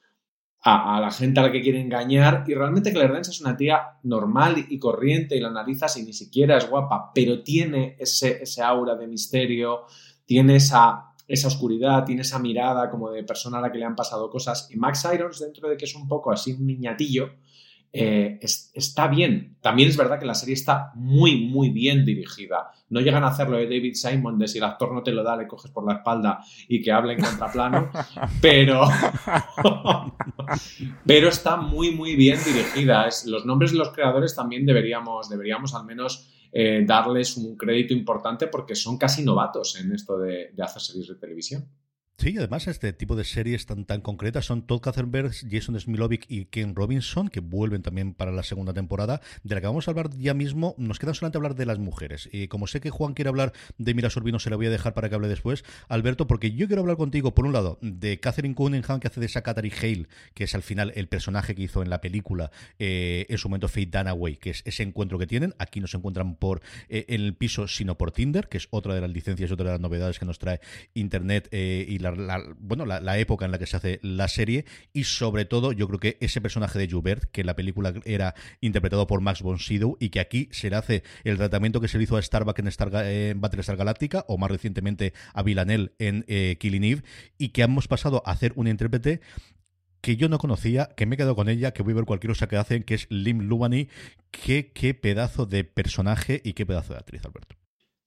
a, 0.65 1.01
la 1.01 1.11
gente 1.11 1.41
a 1.41 1.45
la 1.45 1.53
que 1.53 1.61
quiere 1.61 1.81
engañar 1.81 2.45
y 2.47 2.55
realmente 2.55 2.93
Claire 2.93 3.15
Dance 3.15 3.33
es 3.33 3.41
una 3.41 3.57
tía 3.57 3.99
normal 4.05 4.65
y 4.69 4.79
corriente 4.79 5.37
y 5.37 5.41
la 5.41 5.49
analizas 5.49 5.97
y 5.97 6.05
ni 6.05 6.13
siquiera 6.13 6.57
es 6.57 6.71
guapa, 6.71 7.11
pero 7.13 7.43
tiene 7.43 7.97
ese, 7.99 8.43
ese 8.43 8.63
aura 8.63 8.95
de 8.95 9.09
misterio, 9.09 9.87
tiene 10.25 10.57
esa 10.57 11.12
esa 11.27 11.49
oscuridad, 11.49 12.05
tiene 12.05 12.23
esa 12.23 12.39
mirada 12.39 12.91
como 12.91 13.11
de 13.11 13.25
persona 13.25 13.59
a 13.59 13.61
la 13.61 13.73
que 13.73 13.79
le 13.79 13.85
han 13.85 13.97
pasado 13.97 14.31
cosas. 14.31 14.69
Y 14.71 14.77
Max 14.77 15.07
Irons, 15.13 15.41
dentro 15.41 15.69
de 15.69 15.77
que 15.77 15.85
es 15.85 15.95
un 15.95 16.09
poco 16.09 16.33
así 16.33 16.53
un 16.53 16.67
niñatillo, 16.67 17.31
eh, 17.95 18.39
está 18.41 19.07
bien. 19.07 19.59
También 19.61 19.91
es 19.91 19.99
verdad 19.99 20.19
que 20.19 20.25
la 20.25 20.35
serie 20.35 20.55
está 20.55 20.93
muy, 20.95 21.47
muy 21.47 21.69
bien 21.69 22.07
dirigida. 22.07 22.71
No 22.89 23.01
llegan 23.01 23.23
a 23.23 23.29
hacerlo 23.29 23.59
de 23.59 23.65
David 23.65 23.95
Simon, 23.95 24.39
de 24.39 24.49
si 24.49 24.59
el 24.59 24.65
actor 24.65 24.95
no 24.95 25.03
te 25.03 25.13
lo 25.13 25.23
da, 25.23 25.37
le 25.37 25.47
coges 25.47 25.71
por 25.71 25.87
la 25.87 25.99
espalda 25.99 26.43
y 26.69 26.81
que 26.81 26.91
hable 26.91 27.13
en 27.13 27.21
contraplano, 27.21 27.91
pero, 28.41 28.85
pero 31.07 31.29
está 31.29 31.57
muy, 31.57 31.91
muy 31.91 32.17
bien 32.17 32.39
dirigida. 32.43 33.07
los 33.27 33.45
nombres 33.45 33.73
de 33.73 33.79
los 33.79 33.91
creadores 33.91 34.35
también 34.35 34.65
deberíamos, 34.65 35.29
deberíamos 35.29 35.75
al 35.75 35.85
menos 35.85 36.31
eh, 36.53 36.85
darles 36.87 37.37
un 37.37 37.57
crédito 37.57 37.95
importante 37.95 38.47
porque 38.47 38.75
son 38.75 38.99
casi 38.99 39.25
novatos 39.25 39.81
en 39.81 39.93
esto 39.93 40.19
de, 40.19 40.51
de 40.53 40.63
hacer 40.63 40.83
series 40.83 41.09
de 41.09 41.15
televisión. 41.15 41.67
Sí, 42.23 42.39
además 42.39 42.69
este 42.69 42.93
tipo 42.93 43.17
de 43.17 43.25
series 43.25 43.67
tan, 43.67 43.85
tan 43.85 44.01
concretas 44.01 44.47
son 44.47 44.63
Todd 44.63 44.81
Katzenberg, 44.81 45.33
Jason 45.51 45.81
Smilovic 45.81 46.25
y 46.29 46.45
Ken 46.45 46.77
Robinson, 46.77 47.29
que 47.29 47.41
vuelven 47.41 47.83
también 47.83 48.15
para 48.15 48.31
la 48.31 48.45
segunda 48.45 48.73
temporada, 48.73 49.21
de 49.43 49.57
la 49.57 49.61
que 49.61 49.67
vamos 49.67 49.89
a 49.89 49.91
hablar 49.91 50.09
ya 50.17 50.33
mismo. 50.33 50.77
Nos 50.79 51.01
queda 51.01 51.15
solamente 51.15 51.39
hablar 51.39 51.57
de 51.57 51.67
las 51.67 51.81
mujeres. 51.81 52.29
Y 52.31 52.47
como 52.47 52.69
sé 52.69 52.81
que 52.81 52.91
Juan 52.91 53.15
quiere 53.15 53.29
hablar 53.29 53.53
de 53.77 53.93
Mira 53.93 54.09
Sorbino, 54.09 54.39
se 54.39 54.51
la 54.51 54.55
voy 54.55 54.67
a 54.67 54.71
dejar 54.71 54.95
para 54.95 55.09
que 55.09 55.17
hable 55.17 55.27
después, 55.27 55.65
Alberto, 55.89 56.29
porque 56.29 56.53
yo 56.53 56.69
quiero 56.69 56.83
hablar 56.83 56.97
contigo, 56.97 57.35
por 57.35 57.45
un 57.45 57.55
lado, 57.55 57.81
de 57.83 58.21
Catherine 58.21 58.55
Cunningham, 58.55 59.01
que 59.01 59.09
hace 59.09 59.19
de 59.19 59.27
Sakatari 59.27 59.73
Hale, 59.83 60.07
que 60.35 60.45
es 60.45 60.55
al 60.55 60.63
final 60.63 60.93
el 60.95 61.09
personaje 61.09 61.57
que 61.57 61.63
hizo 61.63 61.83
en 61.83 61.91
la 61.91 62.01
película 62.01 62.53
eh, 62.79 63.27
en 63.31 63.37
su 63.37 63.49
momento 63.49 63.67
Fate 63.67 63.87
Dunaway, 63.87 64.37
que 64.37 64.51
es 64.51 64.63
ese 64.65 64.85
encuentro 64.85 65.19
que 65.19 65.27
tienen. 65.27 65.55
Aquí 65.59 65.81
no 65.81 65.89
se 65.89 65.97
encuentran 65.97 66.37
por 66.37 66.63
eh, 66.89 67.05
en 67.09 67.23
el 67.23 67.35
piso, 67.35 67.67
sino 67.67 67.99
por 67.99 68.13
Tinder, 68.13 68.49
que 68.49 68.59
es 68.59 68.69
otra 68.71 68.95
de 68.95 69.01
las 69.01 69.11
licencias 69.11 69.51
y 69.51 69.53
otra 69.53 69.67
de 69.67 69.73
las 69.73 69.81
novedades 69.81 70.21
que 70.21 70.25
nos 70.25 70.39
trae 70.39 70.61
Internet 70.95 71.49
eh, 71.51 71.85
y 71.89 71.99
la 71.99 72.12
la, 72.15 72.43
bueno, 72.59 72.87
la, 72.87 73.19
época 73.19 73.45
en 73.45 73.53
la 73.53 73.59
que 73.59 73.67
se 73.67 73.77
hace 73.77 74.01
la 74.03 74.29
serie 74.29 74.65
y 74.93 75.05
sobre 75.05 75.45
todo 75.45 75.73
yo 75.73 75.87
creo 75.89 76.01
que 76.01 76.19
ese 76.21 76.41
personaje 76.41 76.79
de 76.79 76.89
Joubert, 76.89 77.25
que 77.31 77.45
la 77.45 77.55
película 77.55 77.93
era 78.05 78.35
interpretado 78.61 79.07
por 79.07 79.21
Max 79.21 79.43
von 79.43 79.59
Sydow 79.59 79.97
y 80.01 80.11
que 80.11 80.21
aquí 80.21 80.49
se 80.53 80.71
le 80.71 80.77
hace 80.77 81.03
el 81.25 81.37
tratamiento 81.37 81.81
que 81.81 81.89
se 81.89 81.99
le 81.99 82.05
hizo 82.05 82.17
a 82.17 82.23
Starbuck 82.23 82.59
en, 82.59 82.69
Star, 82.69 82.91
en 83.07 83.41
Battlestar 83.41 83.77
Galactica 83.77 84.25
o 84.29 84.39
más 84.39 84.51
recientemente 84.51 85.13
a 85.35 85.43
Villanelle 85.43 85.93
en 85.99 86.25
eh, 86.29 86.57
Killing 86.59 86.85
Eve 86.85 87.03
y 87.39 87.51
que 87.51 87.63
hemos 87.63 87.89
pasado 87.89 88.23
a 88.27 88.33
hacer 88.33 88.53
un 88.57 88.69
intérprete 88.69 89.21
que 90.03 90.17
yo 90.17 90.29
no 90.29 90.39
conocía, 90.39 90.91
que 90.97 91.07
me 91.07 91.15
he 91.15 91.17
quedado 91.17 91.37
con 91.37 91.49
ella, 91.49 91.73
que 91.73 91.83
voy 91.83 91.93
a 91.93 91.97
ver 91.97 92.05
cualquier 92.05 92.33
cosa 92.33 92.49
que 92.49 92.57
hacen, 92.57 92.83
que 92.83 92.95
es 92.95 93.07
Lim 93.09 93.43
Lubani. 93.43 93.89
Qué, 94.33 94.73
qué 94.75 94.95
pedazo 94.95 95.47
de 95.47 95.63
personaje 95.63 96.43
y 96.45 96.55
qué 96.55 96.67
pedazo 96.67 96.93
de 96.93 96.99
actriz, 96.99 97.25
Alberto. 97.25 97.62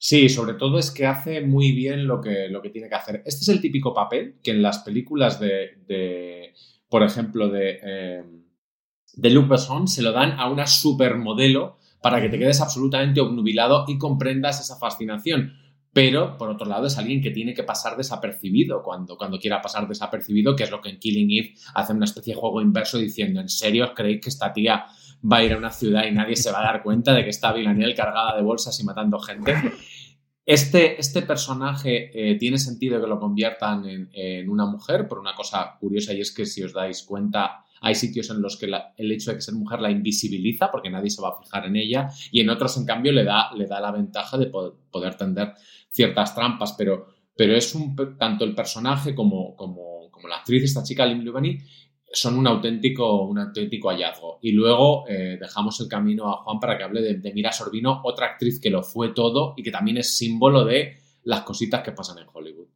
Sí, 0.07 0.29
sobre 0.29 0.53
todo 0.53 0.77
es 0.77 0.91
que 0.91 1.07
hace 1.07 1.41
muy 1.41 1.71
bien 1.71 2.05
lo 2.05 2.21
que, 2.21 2.47
lo 2.47 2.61
que 2.61 2.69
tiene 2.69 2.87
que 2.87 2.93
hacer. 2.93 3.23
Este 3.25 3.41
es 3.41 3.49
el 3.49 3.59
típico 3.59 3.91
papel 3.91 4.35
que 4.43 4.51
en 4.51 4.61
las 4.61 4.77
películas 4.83 5.39
de, 5.39 6.53
por 6.87 7.01
ejemplo, 7.01 7.49
de, 7.49 7.79
eh, 7.81 8.23
de 9.15 9.29
Luc 9.31 9.47
Besson 9.47 9.87
se 9.87 10.03
lo 10.03 10.11
dan 10.11 10.33
a 10.33 10.47
una 10.47 10.67
supermodelo 10.67 11.79
para 12.03 12.21
que 12.21 12.29
te 12.29 12.37
quedes 12.37 12.61
absolutamente 12.61 13.19
obnubilado 13.19 13.85
y 13.87 13.97
comprendas 13.97 14.61
esa 14.61 14.77
fascinación 14.77 15.53
pero 15.95 16.37
por 16.37 16.49
otro 16.49 16.67
lado 16.67 16.87
es 16.87 16.97
alguien 16.97 17.21
que 17.21 17.31
tiene 17.31 17.53
que 17.53 17.63
pasar 17.63 17.95
desapercibido 17.95 18.83
cuando, 18.83 19.15
cuando 19.15 19.39
quiera 19.39 19.61
pasar 19.61 19.87
desapercibido, 19.87 20.53
que 20.53 20.63
es 20.63 20.69
lo 20.69 20.81
que 20.81 20.89
en 20.89 20.99
Killing 20.99 21.31
Eve 21.31 21.53
hace 21.73 21.93
una 21.93 22.03
especie 22.03 22.33
de 22.33 22.39
juego 22.41 22.61
inverso 22.61 22.97
diciendo, 22.97 23.39
¿en 23.39 23.47
serio 23.47 23.93
creéis 23.95 24.19
que 24.21 24.27
esta 24.27 24.51
tía 24.51 24.87
va 25.23 25.37
a 25.37 25.43
ir 25.45 25.53
a 25.53 25.57
una 25.57 25.71
ciudad 25.71 26.03
y 26.05 26.11
nadie 26.11 26.35
se 26.35 26.51
va 26.51 26.59
a 26.59 26.63
dar 26.63 26.83
cuenta 26.83 27.13
de 27.13 27.23
que 27.23 27.29
está 27.29 27.53
Villanelle 27.53 27.95
cargada 27.95 28.35
de 28.35 28.43
bolsas 28.43 28.77
y 28.77 28.83
matando 28.83 29.19
gente? 29.19 29.55
Este, 30.45 30.99
este 30.99 31.23
personaje 31.23 32.11
eh, 32.13 32.35
tiene 32.35 32.59
sentido 32.59 33.01
que 33.01 33.07
lo 33.07 33.19
conviertan 33.19 33.89
en, 33.89 34.09
en, 34.13 34.47
una 34.47 34.67
mujer 34.67 35.07
por 35.07 35.17
una 35.17 35.33
cosa 35.33 35.75
curiosa 35.79 36.13
y 36.13 36.21
es 36.21 36.31
que 36.31 36.45
si 36.45 36.61
os 36.61 36.71
dais 36.71 37.01
cuenta 37.01 37.65
hay 37.81 37.95
sitios 37.95 38.29
en 38.29 38.41
los 38.41 38.57
que 38.57 38.67
el 38.97 39.11
hecho 39.11 39.31
de 39.31 39.37
que 39.37 39.41
ser 39.41 39.53
mujer 39.53 39.79
la 39.79 39.91
invisibiliza 39.91 40.71
porque 40.71 40.89
nadie 40.89 41.09
se 41.09 41.21
va 41.21 41.29
a 41.29 41.43
fijar 41.43 41.65
en 41.65 41.75
ella 41.75 42.09
y 42.31 42.41
en 42.41 42.49
otros, 42.49 42.77
en 42.77 42.85
cambio, 42.85 43.11
le 43.11 43.23
da, 43.23 43.51
le 43.55 43.67
da 43.67 43.79
la 43.79 43.91
ventaja 43.91 44.37
de 44.37 44.47
poder, 44.47 45.15
tender 45.15 45.53
ciertas 45.91 46.33
trampas, 46.33 46.73
pero, 46.77 47.07
pero 47.35 47.55
es 47.55 47.75
un, 47.75 47.95
tanto 48.17 48.43
el 48.43 48.55
personaje 48.55 49.13
como, 49.13 49.55
como, 49.55 50.09
como 50.09 50.27
la 50.27 50.37
actriz, 50.37 50.63
esta 50.63 50.83
chica 50.83 51.05
Lim 51.05 51.21
Lubani, 51.21 51.57
son 52.15 52.37
un 52.37 52.47
auténtico, 52.47 53.23
un 53.23 53.39
auténtico 53.39 53.89
hallazgo. 53.89 54.39
Y 54.41 54.51
luego 54.51 55.07
eh, 55.07 55.37
dejamos 55.39 55.79
el 55.81 55.87
camino 55.87 56.29
a 56.31 56.43
Juan 56.43 56.59
para 56.59 56.77
que 56.77 56.83
hable 56.83 57.01
de, 57.01 57.15
de 57.15 57.33
Mira 57.33 57.51
Sorbino, 57.51 58.01
otra 58.03 58.27
actriz 58.27 58.59
que 58.59 58.69
lo 58.69 58.83
fue 58.83 59.09
todo 59.09 59.53
y 59.57 59.63
que 59.63 59.71
también 59.71 59.97
es 59.97 60.17
símbolo 60.17 60.63
de 60.65 60.97
las 61.23 61.41
cositas 61.41 61.83
que 61.83 61.91
pasan 61.91 62.19
en 62.19 62.27
Hollywood. 62.31 62.67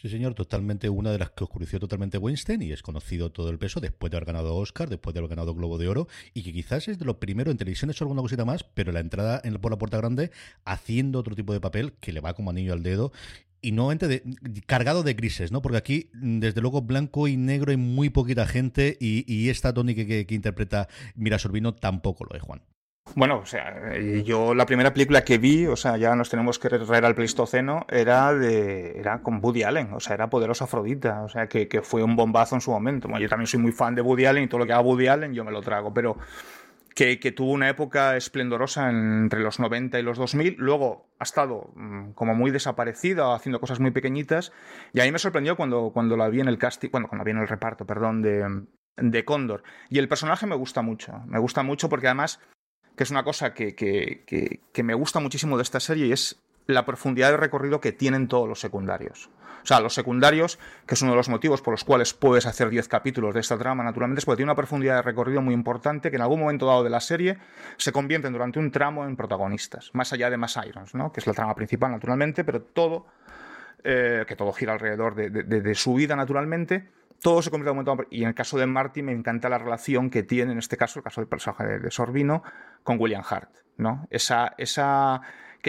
Sí, 0.00 0.08
señor, 0.08 0.34
totalmente 0.34 0.88
una 0.88 1.10
de 1.10 1.18
las 1.18 1.30
que 1.30 1.42
oscureció 1.42 1.80
totalmente 1.80 2.18
Weinstein 2.18 2.62
y 2.62 2.70
es 2.70 2.82
conocido 2.82 3.32
todo 3.32 3.50
el 3.50 3.58
peso 3.58 3.80
después 3.80 4.12
de 4.12 4.16
haber 4.16 4.28
ganado 4.28 4.54
Oscar, 4.54 4.88
después 4.88 5.12
de 5.12 5.18
haber 5.18 5.30
ganado 5.30 5.56
Globo 5.56 5.76
de 5.76 5.88
Oro 5.88 6.06
y 6.34 6.44
que 6.44 6.52
quizás 6.52 6.86
es 6.86 7.00
de 7.00 7.04
lo 7.04 7.18
primero 7.18 7.50
en 7.50 7.56
televisión 7.56 7.90
es 7.90 8.00
alguna 8.00 8.22
cosita 8.22 8.44
más, 8.44 8.62
pero 8.62 8.92
la 8.92 9.00
entrada 9.00 9.40
en, 9.42 9.54
por 9.54 9.72
la 9.72 9.78
puerta 9.78 9.96
grande 9.96 10.30
haciendo 10.64 11.18
otro 11.18 11.34
tipo 11.34 11.52
de 11.52 11.60
papel 11.60 11.94
que 11.94 12.12
le 12.12 12.20
va 12.20 12.34
como 12.34 12.50
anillo 12.50 12.74
al 12.74 12.84
dedo 12.84 13.10
y 13.60 13.72
nuevamente 13.72 14.06
de, 14.06 14.22
cargado 14.66 15.02
de 15.02 15.14
grises, 15.14 15.50
¿no? 15.50 15.62
Porque 15.62 15.78
aquí, 15.78 16.10
desde 16.12 16.60
luego, 16.60 16.80
blanco 16.82 17.26
y 17.26 17.36
negro 17.36 17.72
hay 17.72 17.76
muy 17.76 18.08
poquita 18.08 18.46
gente 18.46 18.96
y, 19.00 19.48
esta 19.48 19.74
Tony 19.74 19.96
que, 19.96 20.26
que, 20.26 20.34
interpreta 20.36 20.86
Mira 21.16 21.40
Sorbino 21.40 21.74
tampoco 21.74 22.24
lo 22.24 22.36
es, 22.36 22.42
Juan. 22.42 22.62
Bueno, 23.14 23.38
o 23.38 23.46
sea, 23.46 23.96
yo 24.24 24.54
la 24.54 24.66
primera 24.66 24.92
película 24.92 25.24
que 25.24 25.38
vi, 25.38 25.66
o 25.66 25.76
sea, 25.76 25.96
ya 25.96 26.14
nos 26.14 26.30
tenemos 26.30 26.58
que 26.58 26.68
traer 26.68 27.04
al 27.04 27.14
Pleistoceno, 27.14 27.86
era 27.88 28.32
de 28.34 28.98
era 28.98 29.22
con 29.22 29.40
Woody 29.42 29.62
Allen, 29.62 29.92
o 29.92 30.00
sea, 30.00 30.14
era 30.14 30.30
Poderosa 30.30 30.64
Afrodita, 30.64 31.22
o 31.22 31.28
sea, 31.28 31.48
que, 31.48 31.68
que 31.68 31.82
fue 31.82 32.02
un 32.02 32.16
bombazo 32.16 32.54
en 32.54 32.60
su 32.60 32.70
momento. 32.70 33.08
Bueno, 33.08 33.22
yo 33.22 33.28
también 33.28 33.46
soy 33.46 33.60
muy 33.60 33.72
fan 33.72 33.94
de 33.94 34.02
Woody 34.02 34.26
Allen 34.26 34.44
y 34.44 34.48
todo 34.48 34.60
lo 34.60 34.66
que 34.66 34.72
haga 34.72 34.82
Woody 34.82 35.08
Allen 35.08 35.34
yo 35.34 35.44
me 35.44 35.50
lo 35.50 35.60
trago, 35.62 35.92
pero 35.92 36.16
que, 36.94 37.18
que 37.20 37.32
tuvo 37.32 37.52
una 37.52 37.68
época 37.68 38.16
esplendorosa 38.16 38.90
entre 38.90 39.40
los 39.40 39.60
90 39.60 39.98
y 39.98 40.02
los 40.02 40.18
2000, 40.18 40.56
luego 40.58 41.08
ha 41.18 41.24
estado 41.24 41.70
mm, 41.76 42.10
como 42.12 42.34
muy 42.34 42.50
desaparecida, 42.50 43.34
haciendo 43.34 43.60
cosas 43.60 43.80
muy 43.80 43.90
pequeñitas, 43.90 44.52
y 44.92 45.00
a 45.00 45.04
mí 45.04 45.12
me 45.12 45.18
sorprendió 45.18 45.56
cuando, 45.56 45.90
cuando 45.92 46.16
la 46.16 46.28
vi 46.28 46.40
en 46.40 46.48
el 46.48 46.58
casting, 46.58 46.90
bueno, 46.90 47.08
cuando 47.08 47.22
la 47.22 47.24
vi 47.24 47.30
en 47.32 47.42
el 47.42 47.48
reparto, 47.48 47.86
perdón, 47.86 48.22
de, 48.22 48.64
de 48.96 49.24
Cóndor. 49.24 49.62
Y 49.88 49.98
el 49.98 50.08
personaje 50.08 50.46
me 50.46 50.56
gusta 50.56 50.82
mucho, 50.82 51.22
me 51.26 51.38
gusta 51.38 51.62
mucho 51.62 51.88
porque 51.88 52.08
además 52.08 52.40
que 52.98 53.04
es 53.04 53.12
una 53.12 53.22
cosa 53.22 53.54
que, 53.54 53.76
que, 53.76 54.82
me 54.82 54.92
gusta 54.92 55.20
muchísimo 55.20 55.56
de 55.56 55.62
esta 55.62 55.78
serie 55.78 56.06
y 56.08 56.12
es 56.12 56.42
la 56.66 56.84
profundidad 56.84 57.30
de 57.30 57.36
recorrido 57.36 57.80
que 57.80 57.92
tienen 57.92 58.26
todos 58.26 58.48
los 58.48 58.58
secundarios. 58.58 59.30
O 59.62 59.66
sea, 59.68 59.78
los 59.78 59.94
secundarios, 59.94 60.58
que 60.84 60.94
es 60.94 61.02
uno 61.02 61.12
de 61.12 61.16
los 61.16 61.28
motivos 61.28 61.62
por 61.62 61.72
los 61.72 61.84
cuales 61.84 62.12
puedes 62.12 62.44
hacer 62.44 62.70
10 62.70 62.88
capítulos 62.88 63.34
de 63.34 63.40
esta 63.40 63.56
trama, 63.56 63.84
naturalmente, 63.84 64.18
es 64.18 64.24
porque 64.24 64.38
tiene 64.38 64.50
una 64.50 64.56
profundidad 64.56 64.96
de 64.96 65.02
recorrido 65.02 65.40
muy 65.40 65.54
importante 65.54 66.10
que 66.10 66.16
en 66.16 66.22
algún 66.22 66.40
momento 66.40 66.66
dado 66.66 66.82
de 66.82 66.90
la 66.90 66.98
serie 66.98 67.38
se 67.76 67.92
convierten 67.92 68.32
durante 68.32 68.58
un 68.58 68.72
tramo 68.72 69.04
en 69.04 69.14
protagonistas, 69.14 69.90
más 69.92 70.12
allá 70.12 70.28
de 70.28 70.36
Mass 70.36 70.58
Irons, 70.66 70.96
¿no? 70.96 71.12
que 71.12 71.20
es 71.20 71.26
la 71.28 71.34
trama 71.34 71.54
principal, 71.54 71.92
naturalmente, 71.92 72.42
pero 72.42 72.62
todo, 72.62 73.06
eh, 73.84 74.24
que 74.26 74.34
todo 74.34 74.52
gira 74.52 74.72
alrededor 74.72 75.14
de 75.14 75.74
su 75.76 75.94
vida, 75.94 76.16
naturalmente, 76.16 76.88
todo 77.20 77.42
se 77.42 77.50
convierte 77.50 77.70
en 77.72 77.78
un 77.78 77.84
momento. 77.84 78.08
Y 78.10 78.22
en 78.22 78.28
el 78.28 78.34
caso 78.34 78.58
de 78.58 78.66
Marty 78.66 79.02
me 79.02 79.12
encanta 79.12 79.48
la 79.48 79.58
relación 79.58 80.10
que 80.10 80.22
tiene, 80.22 80.52
en 80.52 80.58
este 80.58 80.76
caso, 80.76 80.98
el 80.98 81.04
caso 81.04 81.20
del 81.20 81.28
personaje 81.28 81.78
de, 81.78 81.90
Sorbino, 81.90 82.42
con 82.82 82.98
William 83.00 83.22
Hart. 83.28 83.50
¿no? 83.76 84.06
Esa, 84.10 84.54
esa 84.58 85.20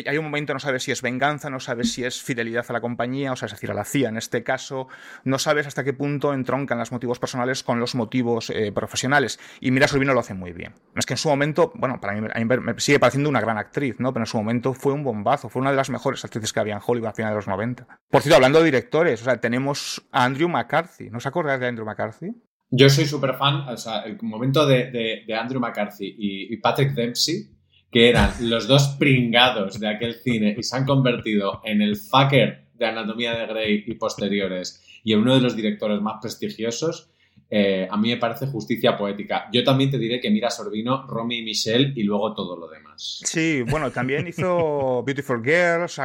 que 0.03 0.09
hay 0.09 0.17
un 0.17 0.25
momento 0.25 0.53
no 0.53 0.59
sabes 0.59 0.83
si 0.83 0.91
es 0.91 1.01
venganza, 1.01 1.49
no 1.49 1.59
sabes 1.59 1.93
si 1.93 2.03
es 2.03 2.21
fidelidad 2.21 2.65
a 2.67 2.73
la 2.73 2.81
compañía, 2.81 3.31
o 3.31 3.35
sea, 3.35 3.47
es 3.47 3.53
decir, 3.53 3.71
a 3.71 3.73
la 3.73 3.85
CIA 3.85 4.09
en 4.09 4.17
este 4.17 4.43
caso, 4.43 4.87
no 5.23 5.39
sabes 5.39 5.67
hasta 5.67 5.83
qué 5.83 5.93
punto 5.93 6.33
entroncan 6.33 6.77
los 6.77 6.91
motivos 6.91 7.19
personales 7.19 7.63
con 7.63 7.79
los 7.79 7.95
motivos 7.95 8.49
eh, 8.49 8.71
profesionales. 8.71 9.39
Y 9.59 9.71
Mira 9.71 9.87
Sorbino 9.87 10.13
lo 10.13 10.19
hace 10.19 10.33
muy 10.33 10.53
bien. 10.53 10.73
Es 10.95 11.05
que 11.05 11.13
en 11.13 11.17
su 11.17 11.29
momento, 11.29 11.71
bueno, 11.75 11.99
para 11.99 12.13
mí, 12.13 12.27
me 12.45 12.79
sigue 12.79 12.99
pareciendo 12.99 13.29
una 13.29 13.41
gran 13.41 13.57
actriz, 13.57 13.95
¿no? 13.99 14.13
Pero 14.13 14.23
en 14.23 14.27
su 14.27 14.37
momento 14.37 14.73
fue 14.73 14.93
un 14.93 15.03
bombazo, 15.03 15.49
fue 15.49 15.61
una 15.61 15.71
de 15.71 15.77
las 15.77 15.89
mejores 15.89 16.23
actrices 16.23 16.53
que 16.53 16.59
había 16.59 16.75
en 16.75 16.81
Hollywood 16.85 17.09
a 17.09 17.13
finales 17.13 17.33
de 17.33 17.37
los 17.37 17.47
90. 17.47 17.87
Por 18.09 18.21
cierto, 18.21 18.35
hablando 18.35 18.59
de 18.59 18.65
directores, 18.65 19.21
o 19.21 19.25
sea, 19.25 19.37
tenemos 19.39 20.07
a 20.11 20.25
Andrew 20.25 20.49
McCarthy. 20.49 21.09
¿No 21.09 21.17
os 21.17 21.25
acordáis 21.25 21.59
de 21.59 21.67
Andrew 21.67 21.85
McCarthy? 21.85 22.31
Yo 22.71 22.89
soy 22.89 23.05
súper 23.05 23.35
fan, 23.35 23.67
o 23.67 23.77
sea, 23.77 24.01
el 24.01 24.17
momento 24.21 24.65
de, 24.65 25.25
Andrew 25.39 25.59
McCarthy 25.59 26.15
y 26.17 26.57
Patrick 26.57 26.93
Dempsey 26.93 27.58
que 27.91 28.09
eran 28.09 28.31
los 28.41 28.67
dos 28.67 28.95
pringados 28.99 29.79
de 29.79 29.87
aquel 29.87 30.15
cine 30.15 30.55
y 30.57 30.63
se 30.63 30.75
han 30.75 30.85
convertido 30.85 31.61
en 31.63 31.81
el 31.81 31.95
fucker 31.95 32.65
de 32.73 32.85
Anatomía 32.85 33.35
de 33.35 33.47
Grey 33.47 33.83
y 33.87 33.95
posteriores 33.95 34.83
y 35.03 35.13
en 35.13 35.19
uno 35.19 35.35
de 35.35 35.41
los 35.41 35.55
directores 35.55 36.01
más 36.01 36.17
prestigiosos, 36.21 37.09
eh, 37.49 37.87
a 37.89 37.97
mí 37.97 38.09
me 38.09 38.17
parece 38.17 38.45
justicia 38.47 38.95
poética. 38.95 39.47
Yo 39.51 39.63
también 39.63 39.89
te 39.89 39.97
diré 39.97 40.19
que 40.19 40.29
mira 40.29 40.51
Sorbino, 40.51 41.07
Romy 41.07 41.39
y 41.39 41.43
Michelle 41.43 41.93
y 41.95 42.03
luego 42.03 42.33
todo 42.33 42.55
lo 42.55 42.67
demás. 42.67 43.21
Sí, 43.25 43.63
bueno, 43.63 43.91
también 43.91 44.27
hizo 44.27 45.03
Beautiful 45.05 45.43
Girls, 45.43 45.99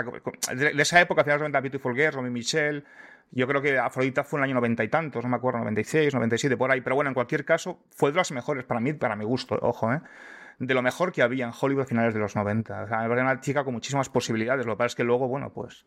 de 0.55 0.83
esa 0.83 1.01
época, 1.01 1.21
a 1.21 1.25
finales 1.25 1.41
de 1.41 1.49
90, 1.49 1.61
Beautiful 1.61 1.95
Girls, 1.95 2.15
Romy 2.15 2.29
y 2.29 2.33
Michelle. 2.33 2.83
Yo 3.31 3.47
creo 3.47 3.61
que 3.61 3.77
Afrodita 3.77 4.25
fue 4.25 4.39
en 4.39 4.45
el 4.45 4.51
año 4.51 4.55
noventa 4.55 4.85
y 4.85 4.89
tantos, 4.89 5.23
no 5.23 5.29
me 5.29 5.37
acuerdo, 5.37 5.59
96, 5.59 6.15
97, 6.15 6.57
por 6.57 6.71
ahí. 6.71 6.81
Pero 6.81 6.95
bueno, 6.95 7.11
en 7.11 7.15
cualquier 7.15 7.45
caso, 7.45 7.81
fue 7.91 8.11
de 8.11 8.17
las 8.17 8.31
mejores 8.31 8.65
para 8.65 8.81
mí, 8.81 8.93
para 8.93 9.17
mi 9.17 9.25
gusto, 9.25 9.59
ojo, 9.61 9.93
¿eh? 9.93 10.01
De 10.59 10.75
lo 10.75 10.83
mejor 10.83 11.13
que 11.13 11.23
había 11.23 11.45
en 11.45 11.53
Hollywood 11.59 11.83
a 11.83 11.87
finales 11.87 12.15
de 12.15 12.21
los 12.21 12.37
90. 12.37 12.85
O 12.85 12.89
sea, 12.89 12.99
me 12.99 13.09
parece 13.09 13.23
una 13.23 13.41
chica 13.41 13.65
con 13.65 13.75
muchísimas 13.75 14.09
posibilidades. 14.09 14.67
Lo 14.67 14.73
que 14.73 14.79
pasa 14.79 14.87
es 14.87 14.95
que 14.95 15.05
luego, 15.05 15.29
bueno, 15.29 15.53
pues 15.53 15.87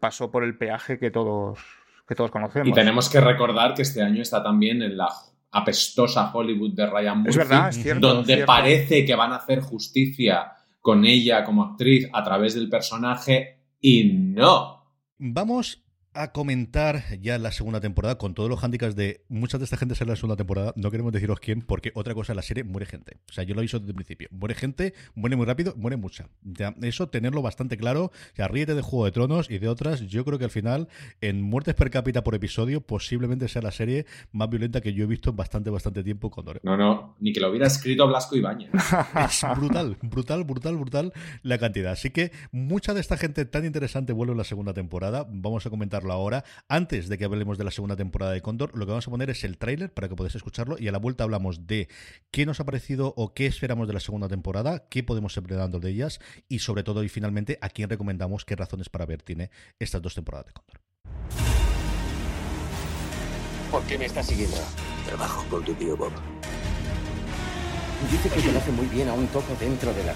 pasó 0.00 0.30
por 0.30 0.44
el 0.44 0.56
peaje 0.56 0.98
que 0.98 1.10
todos, 1.10 1.58
que 2.06 2.14
todos 2.14 2.30
conocemos. 2.30 2.68
Y 2.68 2.72
tenemos 2.72 3.08
que 3.08 3.20
recordar 3.20 3.74
que 3.74 3.82
este 3.82 4.02
año 4.02 4.22
está 4.22 4.42
también 4.42 4.82
en 4.82 4.96
la 4.96 5.08
apestosa 5.50 6.30
Hollywood 6.32 6.74
de 6.74 6.86
Ryan 6.86 7.18
Murphy. 7.18 7.30
Es 7.30 7.36
verdad, 7.36 7.68
es 7.68 7.82
cierto. 7.82 8.14
Donde 8.14 8.44
parece 8.44 9.04
que 9.04 9.14
van 9.14 9.32
a 9.32 9.36
hacer 9.36 9.60
justicia 9.60 10.52
con 10.80 11.04
ella 11.04 11.44
como 11.44 11.64
actriz 11.64 12.08
a 12.12 12.22
través 12.22 12.54
del 12.54 12.68
personaje 12.68 13.60
y 13.80 14.12
no. 14.12 14.84
Vamos 15.18 15.82
a 16.14 16.32
comentar 16.32 17.02
ya 17.20 17.38
la 17.38 17.52
segunda 17.52 17.80
temporada 17.80 18.18
con 18.18 18.34
todos 18.34 18.48
los 18.48 18.62
handicaps 18.62 18.96
de 18.96 19.24
muchas 19.28 19.60
de 19.60 19.64
esta 19.64 19.76
gente 19.76 19.94
sale 19.94 20.10
la 20.10 20.16
segunda 20.16 20.36
temporada. 20.36 20.72
No 20.76 20.90
queremos 20.90 21.12
deciros 21.12 21.38
quién, 21.40 21.62
porque 21.62 21.92
otra 21.94 22.14
cosa, 22.14 22.34
la 22.34 22.42
serie 22.42 22.64
muere 22.64 22.86
gente. 22.86 23.18
O 23.28 23.32
sea, 23.32 23.44
yo 23.44 23.54
lo 23.54 23.60
aviso 23.60 23.78
desde 23.78 23.90
el 23.90 23.94
principio. 23.94 24.28
Muere 24.30 24.54
gente, 24.54 24.94
muere 25.14 25.36
muy 25.36 25.46
rápido, 25.46 25.74
muere 25.76 25.96
mucha. 25.96 26.28
Ya, 26.42 26.74
eso 26.82 27.08
tenerlo 27.08 27.42
bastante 27.42 27.76
claro. 27.76 28.10
Ya 28.36 28.48
ríete 28.48 28.74
de 28.74 28.82
Juego 28.82 29.04
de 29.04 29.12
Tronos 29.12 29.50
y 29.50 29.58
de 29.58 29.68
otras. 29.68 30.00
Yo 30.00 30.24
creo 30.24 30.38
que 30.38 30.44
al 30.44 30.50
final, 30.50 30.88
en 31.20 31.42
muertes 31.42 31.74
per 31.74 31.90
cápita 31.90 32.24
por 32.24 32.34
episodio, 32.34 32.80
posiblemente 32.80 33.48
sea 33.48 33.62
la 33.62 33.70
serie 33.70 34.06
más 34.32 34.50
violenta 34.50 34.80
que 34.80 34.92
yo 34.92 35.04
he 35.04 35.06
visto 35.06 35.30
en 35.30 35.36
bastante, 35.36 35.70
bastante 35.70 36.02
tiempo 36.02 36.30
con 36.30 36.46
No, 36.62 36.76
no, 36.76 37.16
ni 37.20 37.32
que 37.32 37.40
lo 37.40 37.50
hubiera 37.50 37.66
escrito 37.66 38.06
Blasco 38.08 38.36
Ibáñez. 38.36 38.70
es 38.74 39.46
brutal, 39.56 39.96
brutal, 40.02 40.44
brutal, 40.44 40.76
brutal 40.76 41.12
la 41.42 41.58
cantidad. 41.58 41.92
Así 41.92 42.10
que 42.10 42.32
mucha 42.50 42.94
de 42.94 43.00
esta 43.00 43.16
gente 43.16 43.44
tan 43.44 43.64
interesante 43.64 44.12
vuelve 44.12 44.32
en 44.32 44.38
la 44.38 44.44
segunda 44.44 44.72
temporada. 44.72 45.26
Vamos 45.28 45.66
a 45.66 45.70
comentarlo 45.98 46.12
ahora. 46.12 46.44
Antes 46.68 47.08
de 47.08 47.18
que 47.18 47.24
hablemos 47.24 47.58
de 47.58 47.64
la 47.64 47.70
segunda 47.70 47.96
temporada 47.96 48.32
de 48.32 48.42
Condor, 48.42 48.76
lo 48.76 48.86
que 48.86 48.90
vamos 48.90 49.06
a 49.06 49.10
poner 49.10 49.30
es 49.30 49.44
el 49.44 49.58
tráiler 49.58 49.92
para 49.92 50.08
que 50.08 50.16
podáis 50.16 50.34
escucharlo 50.34 50.76
y 50.78 50.88
a 50.88 50.92
la 50.92 50.98
vuelta 50.98 51.24
hablamos 51.24 51.66
de 51.66 51.88
qué 52.30 52.46
nos 52.46 52.60
ha 52.60 52.64
parecido 52.64 53.14
o 53.16 53.34
qué 53.34 53.46
esperamos 53.46 53.88
de 53.88 53.94
la 53.94 54.00
segunda 54.00 54.28
temporada, 54.28 54.86
qué 54.88 55.02
podemos 55.02 55.32
ser 55.32 55.46
dando 55.48 55.80
de 55.80 55.90
ellas 55.90 56.20
y 56.48 56.58
sobre 56.58 56.82
todo 56.82 57.02
y 57.02 57.08
finalmente 57.08 57.58
a 57.60 57.68
quién 57.70 57.88
recomendamos 57.88 58.44
qué 58.44 58.54
razones 58.54 58.88
para 58.88 59.06
ver 59.06 59.22
tiene 59.22 59.50
estas 59.78 60.02
dos 60.02 60.14
temporadas 60.14 60.46
de 60.46 60.52
Condor. 60.52 60.80
¿Por 63.70 63.82
qué 63.84 63.98
me 63.98 64.06
estás 64.06 64.26
siguiendo? 64.26 64.56
Trabajo 65.06 65.44
con 65.48 65.64
tu 65.64 65.74
tío 65.74 65.96
Bob. 65.96 66.12
Dice 68.10 68.28
que 68.28 68.40
conoce 68.40 68.70
muy 68.72 68.86
bien 68.86 69.08
a 69.08 69.12
un 69.12 69.26
topo 69.28 69.56
dentro 69.58 69.92
de 69.92 70.04
la. 70.04 70.14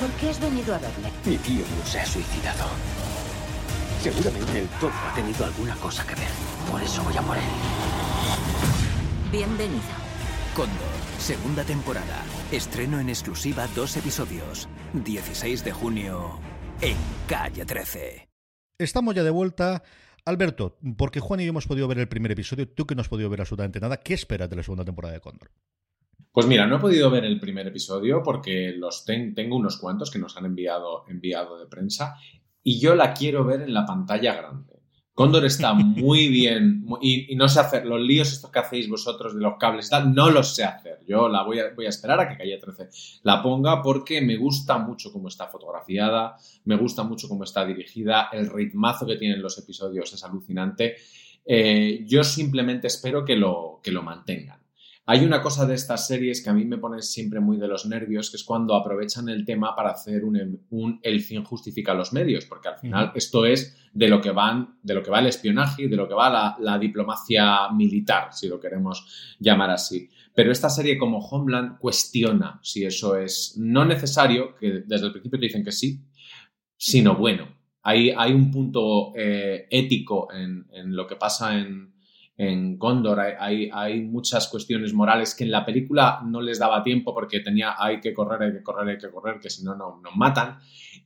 ¿Por 0.00 0.10
qué 0.12 0.30
has 0.30 0.40
venido 0.40 0.74
a 0.74 0.78
verme? 0.78 1.10
Mi 1.24 1.36
tío 1.38 1.64
no 1.76 1.86
se 1.86 2.00
ha 2.00 2.06
suicidado. 2.06 2.66
Seguramente 4.00 4.60
el 4.60 4.68
topo 4.80 4.94
ha 4.94 5.14
tenido 5.14 5.44
alguna 5.44 5.74
cosa 5.76 6.06
que 6.06 6.14
ver. 6.14 6.28
Por 6.70 6.80
eso 6.80 7.02
voy 7.02 7.16
a 7.16 7.22
por 7.22 7.36
él. 7.36 7.42
Bienvenido. 9.32 9.82
Condor, 10.54 10.78
segunda 11.18 11.64
temporada. 11.64 12.22
Estreno 12.52 13.00
en 13.00 13.08
exclusiva 13.08 13.66
dos 13.74 13.96
episodios. 13.96 14.68
16 14.92 15.64
de 15.64 15.72
junio 15.72 16.38
en 16.80 16.96
Calle 17.26 17.64
13. 17.64 18.28
Estamos 18.78 19.16
ya 19.16 19.24
de 19.24 19.30
vuelta. 19.30 19.82
Alberto, 20.24 20.78
porque 20.96 21.18
Juan 21.18 21.40
y 21.40 21.44
yo 21.44 21.50
hemos 21.50 21.66
podido 21.66 21.88
ver 21.88 21.98
el 21.98 22.08
primer 22.08 22.30
episodio, 22.30 22.68
tú 22.68 22.86
que 22.86 22.94
no 22.94 23.00
has 23.00 23.08
podido 23.08 23.30
ver 23.30 23.40
absolutamente 23.40 23.80
nada, 23.80 23.96
¿qué 23.96 24.14
esperas 24.14 24.48
de 24.48 24.56
la 24.56 24.62
segunda 24.62 24.84
temporada 24.84 25.14
de 25.14 25.20
Condor? 25.20 25.50
Pues 26.30 26.46
mira, 26.46 26.66
no 26.66 26.76
he 26.76 26.80
podido 26.80 27.10
ver 27.10 27.24
el 27.24 27.40
primer 27.40 27.66
episodio 27.66 28.22
porque 28.22 28.74
los 28.76 29.04
tengo 29.04 29.56
unos 29.56 29.78
cuantos 29.78 30.10
que 30.10 30.18
nos 30.18 30.36
han 30.36 30.44
enviado, 30.44 31.04
enviado 31.08 31.58
de 31.58 31.66
prensa 31.66 32.14
y 32.68 32.78
yo 32.78 32.94
la 32.94 33.14
quiero 33.14 33.46
ver 33.46 33.62
en 33.62 33.72
la 33.72 33.86
pantalla 33.86 34.34
grande. 34.34 34.82
Condor 35.14 35.46
está 35.46 35.72
muy 35.72 36.28
bien 36.40 36.84
y, 37.00 37.34
no 37.34 37.48
sé 37.48 37.60
hacer 37.60 37.86
los 37.86 37.98
líos 37.98 38.30
estos 38.30 38.50
que 38.50 38.58
hacéis 38.58 38.90
vosotros 38.90 39.34
de 39.34 39.40
los 39.40 39.54
cables 39.58 39.88
tal, 39.88 40.12
no 40.12 40.28
los 40.28 40.54
sé 40.54 40.64
hacer. 40.64 40.98
Yo 41.08 41.30
la 41.30 41.44
voy 41.44 41.60
a, 41.60 41.72
voy 41.74 41.86
a 41.86 41.88
esperar 41.88 42.20
a 42.20 42.28
que 42.28 42.36
Calle 42.36 42.58
13 42.58 42.90
la 43.22 43.42
ponga 43.42 43.80
porque 43.80 44.20
me 44.20 44.36
gusta 44.36 44.76
mucho 44.76 45.10
cómo 45.10 45.28
está 45.28 45.46
fotografiada, 45.46 46.36
me 46.66 46.76
gusta 46.76 47.04
mucho 47.04 47.26
cómo 47.26 47.44
está 47.44 47.64
dirigida, 47.64 48.28
el 48.32 48.50
ritmazo 48.50 49.06
que 49.06 49.16
tienen 49.16 49.40
los 49.40 49.56
episodios 49.56 50.12
es 50.12 50.22
alucinante. 50.22 50.96
Eh, 51.46 52.04
yo 52.06 52.22
simplemente 52.22 52.88
espero 52.88 53.24
que 53.24 53.34
lo, 53.34 53.80
que 53.82 53.92
lo 53.92 54.02
mantengan. 54.02 54.60
Hay 55.10 55.24
una 55.24 55.40
cosa 55.40 55.64
de 55.64 55.74
estas 55.74 56.06
series 56.06 56.42
que 56.42 56.50
a 56.50 56.52
mí 56.52 56.66
me 56.66 56.76
pone 56.76 57.00
siempre 57.00 57.40
muy 57.40 57.56
de 57.56 57.66
los 57.66 57.86
nervios, 57.86 58.30
que 58.30 58.36
es 58.36 58.44
cuando 58.44 58.74
aprovechan 58.74 59.30
el 59.30 59.42
tema 59.46 59.74
para 59.74 59.92
hacer 59.92 60.22
un, 60.22 61.00
el 61.02 61.20
fin 61.22 61.42
justifica 61.44 61.94
los 61.94 62.12
medios, 62.12 62.44
porque 62.44 62.68
al 62.68 62.76
final 62.76 63.12
esto 63.14 63.46
es 63.46 63.88
de 63.94 64.06
lo 64.06 64.20
que 64.20 64.32
van, 64.32 64.78
de 64.82 64.92
lo 64.92 65.02
que 65.02 65.10
va 65.10 65.20
el 65.20 65.28
espionaje 65.28 65.84
y 65.84 65.88
de 65.88 65.96
lo 65.96 66.06
que 66.06 66.12
va 66.12 66.28
la, 66.28 66.56
la, 66.60 66.78
diplomacia 66.78 67.70
militar, 67.70 68.34
si 68.34 68.48
lo 68.48 68.60
queremos 68.60 69.36
llamar 69.40 69.70
así. 69.70 70.10
Pero 70.34 70.52
esta 70.52 70.68
serie 70.68 70.98
como 70.98 71.20
Homeland 71.20 71.78
cuestiona 71.78 72.60
si 72.62 72.84
eso 72.84 73.16
es 73.16 73.54
no 73.56 73.86
necesario, 73.86 74.56
que 74.56 74.82
desde 74.84 75.06
el 75.06 75.12
principio 75.12 75.40
te 75.40 75.46
dicen 75.46 75.64
que 75.64 75.72
sí, 75.72 76.02
sino 76.76 77.16
bueno. 77.16 77.48
Hay, 77.82 78.10
hay 78.10 78.34
un 78.34 78.50
punto 78.50 79.14
eh, 79.16 79.68
ético 79.70 80.30
en, 80.34 80.66
en 80.70 80.94
lo 80.94 81.06
que 81.06 81.16
pasa 81.16 81.58
en, 81.58 81.94
en 82.38 82.78
Condor 82.78 83.18
hay, 83.18 83.68
hay, 83.72 84.00
muchas 84.00 84.46
cuestiones 84.46 84.94
morales 84.94 85.34
que 85.34 85.42
en 85.42 85.50
la 85.50 85.66
película 85.66 86.20
no 86.24 86.40
les 86.40 86.60
daba 86.60 86.84
tiempo 86.84 87.12
porque 87.12 87.40
tenía 87.40 87.74
hay 87.76 88.00
que 88.00 88.14
correr, 88.14 88.40
hay 88.40 88.52
que 88.52 88.62
correr, 88.62 88.88
hay 88.90 88.98
que 88.98 89.10
correr, 89.10 89.40
que 89.40 89.50
si 89.50 89.64
no, 89.64 89.74
no 89.74 90.00
nos 90.00 90.14
matan. 90.14 90.56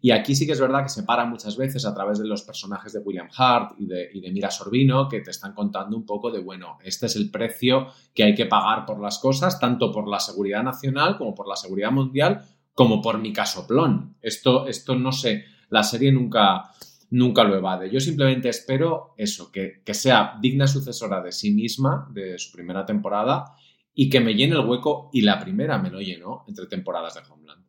Y 0.02 0.10
aquí 0.10 0.34
sí 0.34 0.44
que 0.44 0.52
es 0.52 0.60
verdad 0.60 0.82
que 0.82 0.90
se 0.90 1.04
para 1.04 1.24
muchas 1.24 1.56
veces 1.56 1.86
a 1.86 1.94
través 1.94 2.18
de 2.18 2.26
los 2.26 2.42
personajes 2.42 2.92
de 2.92 2.98
William 2.98 3.28
Hart 3.34 3.76
y 3.78 3.86
de, 3.86 4.10
y 4.12 4.20
de 4.20 4.30
Mira 4.30 4.50
Sorbino 4.50 5.08
que 5.08 5.20
te 5.20 5.30
están 5.30 5.54
contando 5.54 5.96
un 5.96 6.04
poco 6.04 6.30
de, 6.30 6.40
bueno, 6.40 6.76
este 6.84 7.06
es 7.06 7.16
el 7.16 7.30
precio 7.30 7.86
que 8.14 8.24
hay 8.24 8.34
que 8.34 8.44
pagar 8.44 8.84
por 8.84 9.00
las 9.00 9.18
cosas, 9.18 9.58
tanto 9.58 9.90
por 9.90 10.08
la 10.08 10.20
seguridad 10.20 10.62
nacional 10.62 11.16
como 11.16 11.34
por 11.34 11.48
la 11.48 11.56
seguridad 11.56 11.92
mundial, 11.92 12.42
como 12.74 13.00
por 13.00 13.16
mi 13.16 13.32
casoplón. 13.32 14.16
Esto, 14.20 14.66
esto 14.66 14.96
no 14.96 15.12
sé, 15.12 15.46
la 15.70 15.82
serie 15.82 16.12
nunca 16.12 16.72
nunca 17.12 17.44
lo 17.44 17.54
evade. 17.54 17.90
Yo 17.90 18.00
simplemente 18.00 18.48
espero 18.48 19.14
eso, 19.16 19.52
que, 19.52 19.82
sea 19.92 20.38
digna 20.40 20.66
sucesora 20.66 21.22
de 21.22 21.30
sí 21.30 21.52
misma, 21.52 22.08
de 22.10 22.38
su 22.38 22.50
primera 22.52 22.84
temporada, 22.84 23.54
y 23.94 24.08
que 24.08 24.20
me 24.20 24.34
llene 24.34 24.54
el 24.54 24.66
hueco, 24.66 25.10
y 25.12 25.20
la 25.20 25.38
primera 25.38 25.78
me 25.78 25.90
lo 25.90 26.00
llenó 26.00 26.44
entre 26.48 26.66
temporadas 26.66 27.14
de 27.14 27.20
Homeland. 27.30 27.66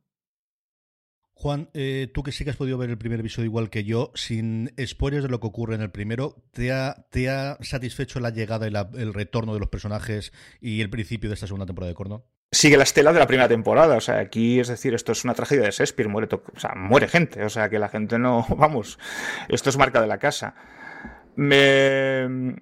Juan, 1.33 1.69
eh, 1.73 2.09
tú 2.13 2.23
que 2.23 2.31
sí 2.31 2.45
que 2.45 2.51
has 2.51 2.55
podido 2.55 2.77
ver 2.77 2.89
el 2.89 2.97
primer 2.97 3.19
episodio 3.19 3.47
igual 3.47 3.69
que 3.69 3.83
yo, 3.83 4.11
sin 4.15 4.71
spoilers 4.83 5.23
de 5.23 5.29
lo 5.29 5.41
que 5.41 5.47
ocurre 5.47 5.75
en 5.75 5.81
el 5.81 5.91
primero, 5.91 6.45
¿te 6.51 6.71
ha, 6.71 7.07
te 7.11 7.29
ha 7.29 7.57
satisfecho 7.59 8.21
la 8.21 8.29
llegada 8.29 8.65
y 8.69 8.99
el 8.99 9.13
retorno 9.13 9.53
de 9.53 9.59
los 9.59 9.67
personajes 9.67 10.31
y 10.61 10.79
el 10.79 10.89
principio 10.89 11.29
de 11.29 11.33
esta 11.33 11.47
segunda 11.47 11.65
temporada 11.65 11.89
de 11.89 11.95
Corno? 11.95 12.25
Sigue 12.53 12.77
la 12.77 12.83
estela 12.83 13.11
de 13.11 13.19
la 13.19 13.27
primera 13.27 13.47
temporada. 13.47 13.97
O 13.97 14.01
sea, 14.01 14.19
aquí 14.19 14.59
es 14.59 14.67
decir, 14.67 14.93
esto 14.93 15.11
es 15.11 15.23
una 15.23 15.33
tragedia 15.33 15.63
de 15.63 15.71
Shakespeare, 15.71 16.07
muere, 16.07 16.27
o 16.31 16.59
sea, 16.59 16.73
muere 16.75 17.07
gente. 17.07 17.43
O 17.43 17.49
sea, 17.49 17.69
que 17.69 17.79
la 17.79 17.89
gente 17.89 18.17
no, 18.19 18.45
vamos, 18.57 18.99
esto 19.49 19.69
es 19.69 19.77
marca 19.77 20.01
de 20.01 20.07
la 20.07 20.19
casa. 20.19 20.55
Me... 21.35 22.55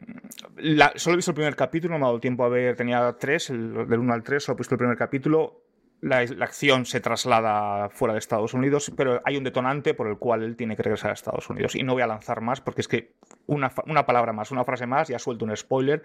solo 0.95 1.13
he 1.13 1.17
visto 1.17 1.31
el 1.31 1.35
primer 1.35 1.55
capítulo, 1.57 1.93
no 1.93 1.99
me 1.99 2.05
ha 2.05 2.07
dado 2.07 2.21
tiempo 2.21 2.45
a 2.45 2.49
ver, 2.49 2.77
tenía 2.77 3.17
tres, 3.19 3.49
el, 3.49 3.85
del 3.87 3.99
1 3.99 4.13
al 4.13 4.23
3, 4.23 4.41
solo 4.41 4.55
he 4.55 4.59
visto 4.59 4.75
el 4.75 4.79
primer 4.79 4.97
capítulo. 4.97 5.65
La, 5.99 6.23
la, 6.25 6.45
acción 6.45 6.85
se 6.85 6.99
traslada 6.99 7.89
fuera 7.89 8.13
de 8.13 8.19
Estados 8.19 8.55
Unidos, 8.55 8.91
pero 8.97 9.21
hay 9.23 9.37
un 9.37 9.43
detonante 9.43 9.93
por 9.93 10.07
el 10.07 10.17
cual 10.17 10.41
él 10.41 10.55
tiene 10.55 10.75
que 10.75 10.81
regresar 10.81 11.11
a 11.11 11.13
Estados 11.13 11.47
Unidos. 11.47 11.75
Y 11.75 11.83
no 11.83 11.93
voy 11.93 12.01
a 12.01 12.07
lanzar 12.07 12.41
más 12.41 12.59
porque 12.59 12.81
es 12.81 12.87
que 12.87 13.13
una, 13.45 13.71
una 13.85 14.05
palabra 14.07 14.33
más, 14.33 14.49
una 14.49 14.63
frase 14.63 14.87
más, 14.87 15.09
ya 15.09 15.19
suelto 15.19 15.45
un 15.45 15.55
spoiler 15.55 16.01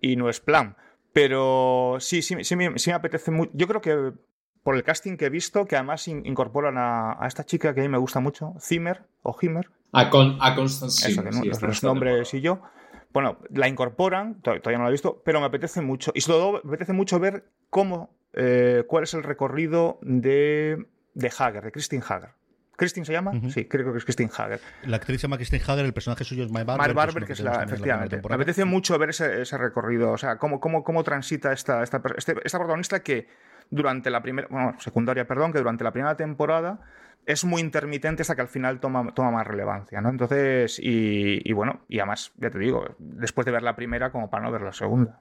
y 0.00 0.16
no 0.16 0.28
es 0.28 0.40
plan. 0.40 0.76
Pero 1.18 1.96
sí, 1.98 2.22
sí, 2.22 2.44
sí, 2.44 2.54
me, 2.54 2.72
apetece 2.94 3.32
mucho. 3.32 3.50
Yo 3.52 3.66
creo 3.66 3.80
que 3.80 4.12
por 4.62 4.76
el 4.76 4.84
casting 4.84 5.16
que 5.16 5.26
he 5.26 5.30
visto, 5.30 5.66
que 5.66 5.74
además 5.74 6.06
incorporan 6.06 6.76
a, 6.78 7.18
esta 7.26 7.44
chica 7.44 7.74
que 7.74 7.80
a 7.80 7.82
mí 7.82 7.88
me 7.88 7.98
gusta 7.98 8.20
mucho, 8.20 8.54
Zimmer 8.60 9.02
o 9.22 9.36
Himmer. 9.40 9.68
A, 9.90 10.10
con, 10.10 10.38
a 10.40 10.54
Constance 10.54 11.10
Eso, 11.10 11.66
los, 11.66 11.82
nombres 11.82 12.32
y 12.34 12.40
yo. 12.40 12.62
Bueno, 13.12 13.38
la 13.50 13.66
incorporan, 13.66 14.40
todavía 14.42 14.78
no 14.78 14.84
la 14.84 14.90
he 14.90 14.92
visto, 14.92 15.20
pero 15.24 15.40
me 15.40 15.46
apetece 15.46 15.80
mucho. 15.80 16.12
Y 16.14 16.20
sobre 16.20 16.38
todo 16.38 16.52
me 16.62 16.68
apetece 16.68 16.92
mucho 16.92 17.18
ver 17.18 17.50
cómo, 17.68 18.14
eh, 18.34 18.84
cuál 18.86 19.02
es 19.02 19.12
el 19.14 19.24
recorrido 19.24 19.98
de, 20.02 20.86
de 21.14 21.32
Hager, 21.36 21.64
de 21.64 21.72
Christine 21.72 22.04
Hager. 22.06 22.30
¿Christine 22.78 23.04
se 23.04 23.12
llama? 23.12 23.32
Sí, 23.50 23.64
creo 23.64 23.92
que 23.92 23.98
es 23.98 24.04
Christine 24.04 24.30
Hager. 24.32 24.60
La 24.84 24.98
actriz 24.98 25.20
se 25.20 25.26
llama 25.26 25.36
Christine 25.36 25.60
Hager, 25.66 25.84
el 25.84 25.92
personaje 25.92 26.22
suyo 26.22 26.44
es 26.44 26.50
My 26.52 26.62
Barber. 26.62 26.88
My 26.88 26.94
Barber, 26.94 27.24
que, 27.24 27.32
es 27.32 27.40
la, 27.40 27.64
efectivamente. 27.64 28.22
Me 28.28 28.34
apetece 28.36 28.64
mucho 28.64 28.96
ver 29.00 29.10
ese, 29.10 29.58
recorrido, 29.58 30.12
o 30.12 30.16
sea, 30.16 30.36
cómo, 30.38 30.60
cómo, 30.60 30.84
cómo 30.84 31.02
transita 31.02 31.52
esta, 31.52 31.82
esta, 31.82 32.00
este, 32.16 32.36
esta 32.44 32.58
protagonista 32.58 33.00
que 33.00 33.26
durante 33.68 34.10
la 34.10 34.22
primera, 34.22 34.46
bueno, 34.48 34.76
secundaria, 34.78 35.26
perdón, 35.26 35.52
que 35.52 35.58
durante 35.58 35.82
la 35.82 35.90
primera 35.90 36.16
temporada 36.16 36.78
es 37.26 37.44
muy 37.44 37.60
intermitente 37.60 38.22
hasta 38.22 38.36
que 38.36 38.42
al 38.42 38.48
final 38.48 38.78
toma, 38.78 39.12
toma 39.12 39.32
más 39.32 39.46
relevancia, 39.46 40.00
¿no? 40.00 40.10
Entonces, 40.10 40.78
y, 40.78 41.40
y 41.44 41.52
bueno, 41.52 41.80
y 41.88 41.98
además, 41.98 42.30
ya 42.36 42.48
te 42.50 42.60
digo, 42.60 42.94
después 43.00 43.44
de 43.44 43.50
ver 43.50 43.64
la 43.64 43.74
primera, 43.74 44.12
como 44.12 44.30
para 44.30 44.44
no 44.44 44.52
ver 44.52 44.62
la 44.62 44.72
segunda. 44.72 45.20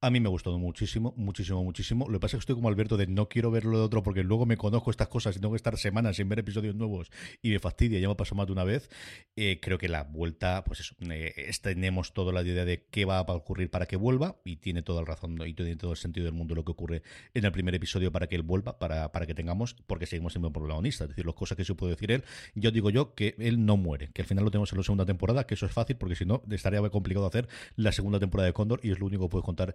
A 0.00 0.10
mí 0.10 0.20
me 0.20 0.28
ha 0.28 0.30
gustado 0.30 0.60
muchísimo, 0.60 1.12
muchísimo, 1.16 1.64
muchísimo. 1.64 2.06
Lo 2.06 2.18
que 2.18 2.20
pasa 2.20 2.36
es 2.36 2.38
que 2.38 2.42
estoy 2.42 2.54
como 2.54 2.68
Alberto 2.68 2.96
de 2.96 3.08
no 3.08 3.28
quiero 3.28 3.50
verlo 3.50 3.78
de 3.78 3.84
otro 3.84 4.04
porque 4.04 4.22
luego 4.22 4.46
me 4.46 4.56
conozco 4.56 4.92
estas 4.92 5.08
cosas 5.08 5.36
y 5.36 5.40
tengo 5.40 5.54
que 5.54 5.56
estar 5.56 5.76
semanas 5.76 6.14
sin 6.14 6.28
ver 6.28 6.38
episodios 6.38 6.76
nuevos 6.76 7.10
y 7.42 7.50
me 7.50 7.58
fastidia, 7.58 7.98
ya 7.98 8.06
me 8.06 8.14
pasado 8.14 8.36
más 8.36 8.46
de 8.46 8.52
una 8.52 8.62
vez. 8.62 8.90
Eh, 9.34 9.58
creo 9.60 9.76
que 9.76 9.88
la 9.88 10.04
vuelta, 10.04 10.62
pues 10.62 10.78
eso, 10.78 10.94
eh, 11.10 11.50
tenemos 11.60 12.12
toda 12.12 12.32
la 12.32 12.42
idea 12.42 12.64
de 12.64 12.86
qué 12.92 13.06
va 13.06 13.18
a 13.18 13.22
ocurrir 13.22 13.72
para 13.72 13.86
que 13.86 13.96
vuelva 13.96 14.36
y 14.44 14.58
tiene 14.58 14.82
toda 14.82 15.02
la 15.02 15.06
razón 15.08 15.36
y 15.44 15.54
tiene 15.54 15.74
todo 15.74 15.90
el 15.90 15.96
sentido 15.96 16.26
del 16.26 16.34
mundo 16.34 16.54
lo 16.54 16.64
que 16.64 16.70
ocurre 16.70 17.02
en 17.34 17.44
el 17.44 17.50
primer 17.50 17.74
episodio 17.74 18.12
para 18.12 18.28
que 18.28 18.36
él 18.36 18.42
vuelva, 18.42 18.78
para, 18.78 19.10
para 19.10 19.26
que 19.26 19.34
tengamos, 19.34 19.74
porque 19.88 20.06
seguimos 20.06 20.32
siendo 20.32 20.46
un 20.46 20.52
protagonista. 20.52 21.04
Es 21.04 21.10
decir, 21.10 21.26
las 21.26 21.34
cosas 21.34 21.56
que 21.56 21.64
se 21.64 21.74
puede 21.74 21.94
decir 21.94 22.12
él, 22.12 22.22
yo 22.54 22.70
digo 22.70 22.90
yo 22.90 23.16
que 23.16 23.34
él 23.40 23.66
no 23.66 23.76
muere, 23.76 24.10
que 24.12 24.22
al 24.22 24.28
final 24.28 24.44
lo 24.44 24.52
tenemos 24.52 24.70
en 24.70 24.78
la 24.78 24.84
segunda 24.84 25.06
temporada, 25.06 25.44
que 25.44 25.54
eso 25.54 25.66
es 25.66 25.72
fácil 25.72 25.96
porque 25.96 26.14
si 26.14 26.24
no 26.24 26.44
estaría 26.50 26.88
complicado 26.88 27.26
hacer 27.26 27.48
la 27.74 27.90
segunda 27.90 28.20
temporada 28.20 28.46
de 28.46 28.52
Cóndor 28.52 28.78
y 28.84 28.92
es 28.92 29.00
lo 29.00 29.06
único 29.06 29.24
que 29.24 29.30
puedo 29.30 29.42
contar 29.42 29.74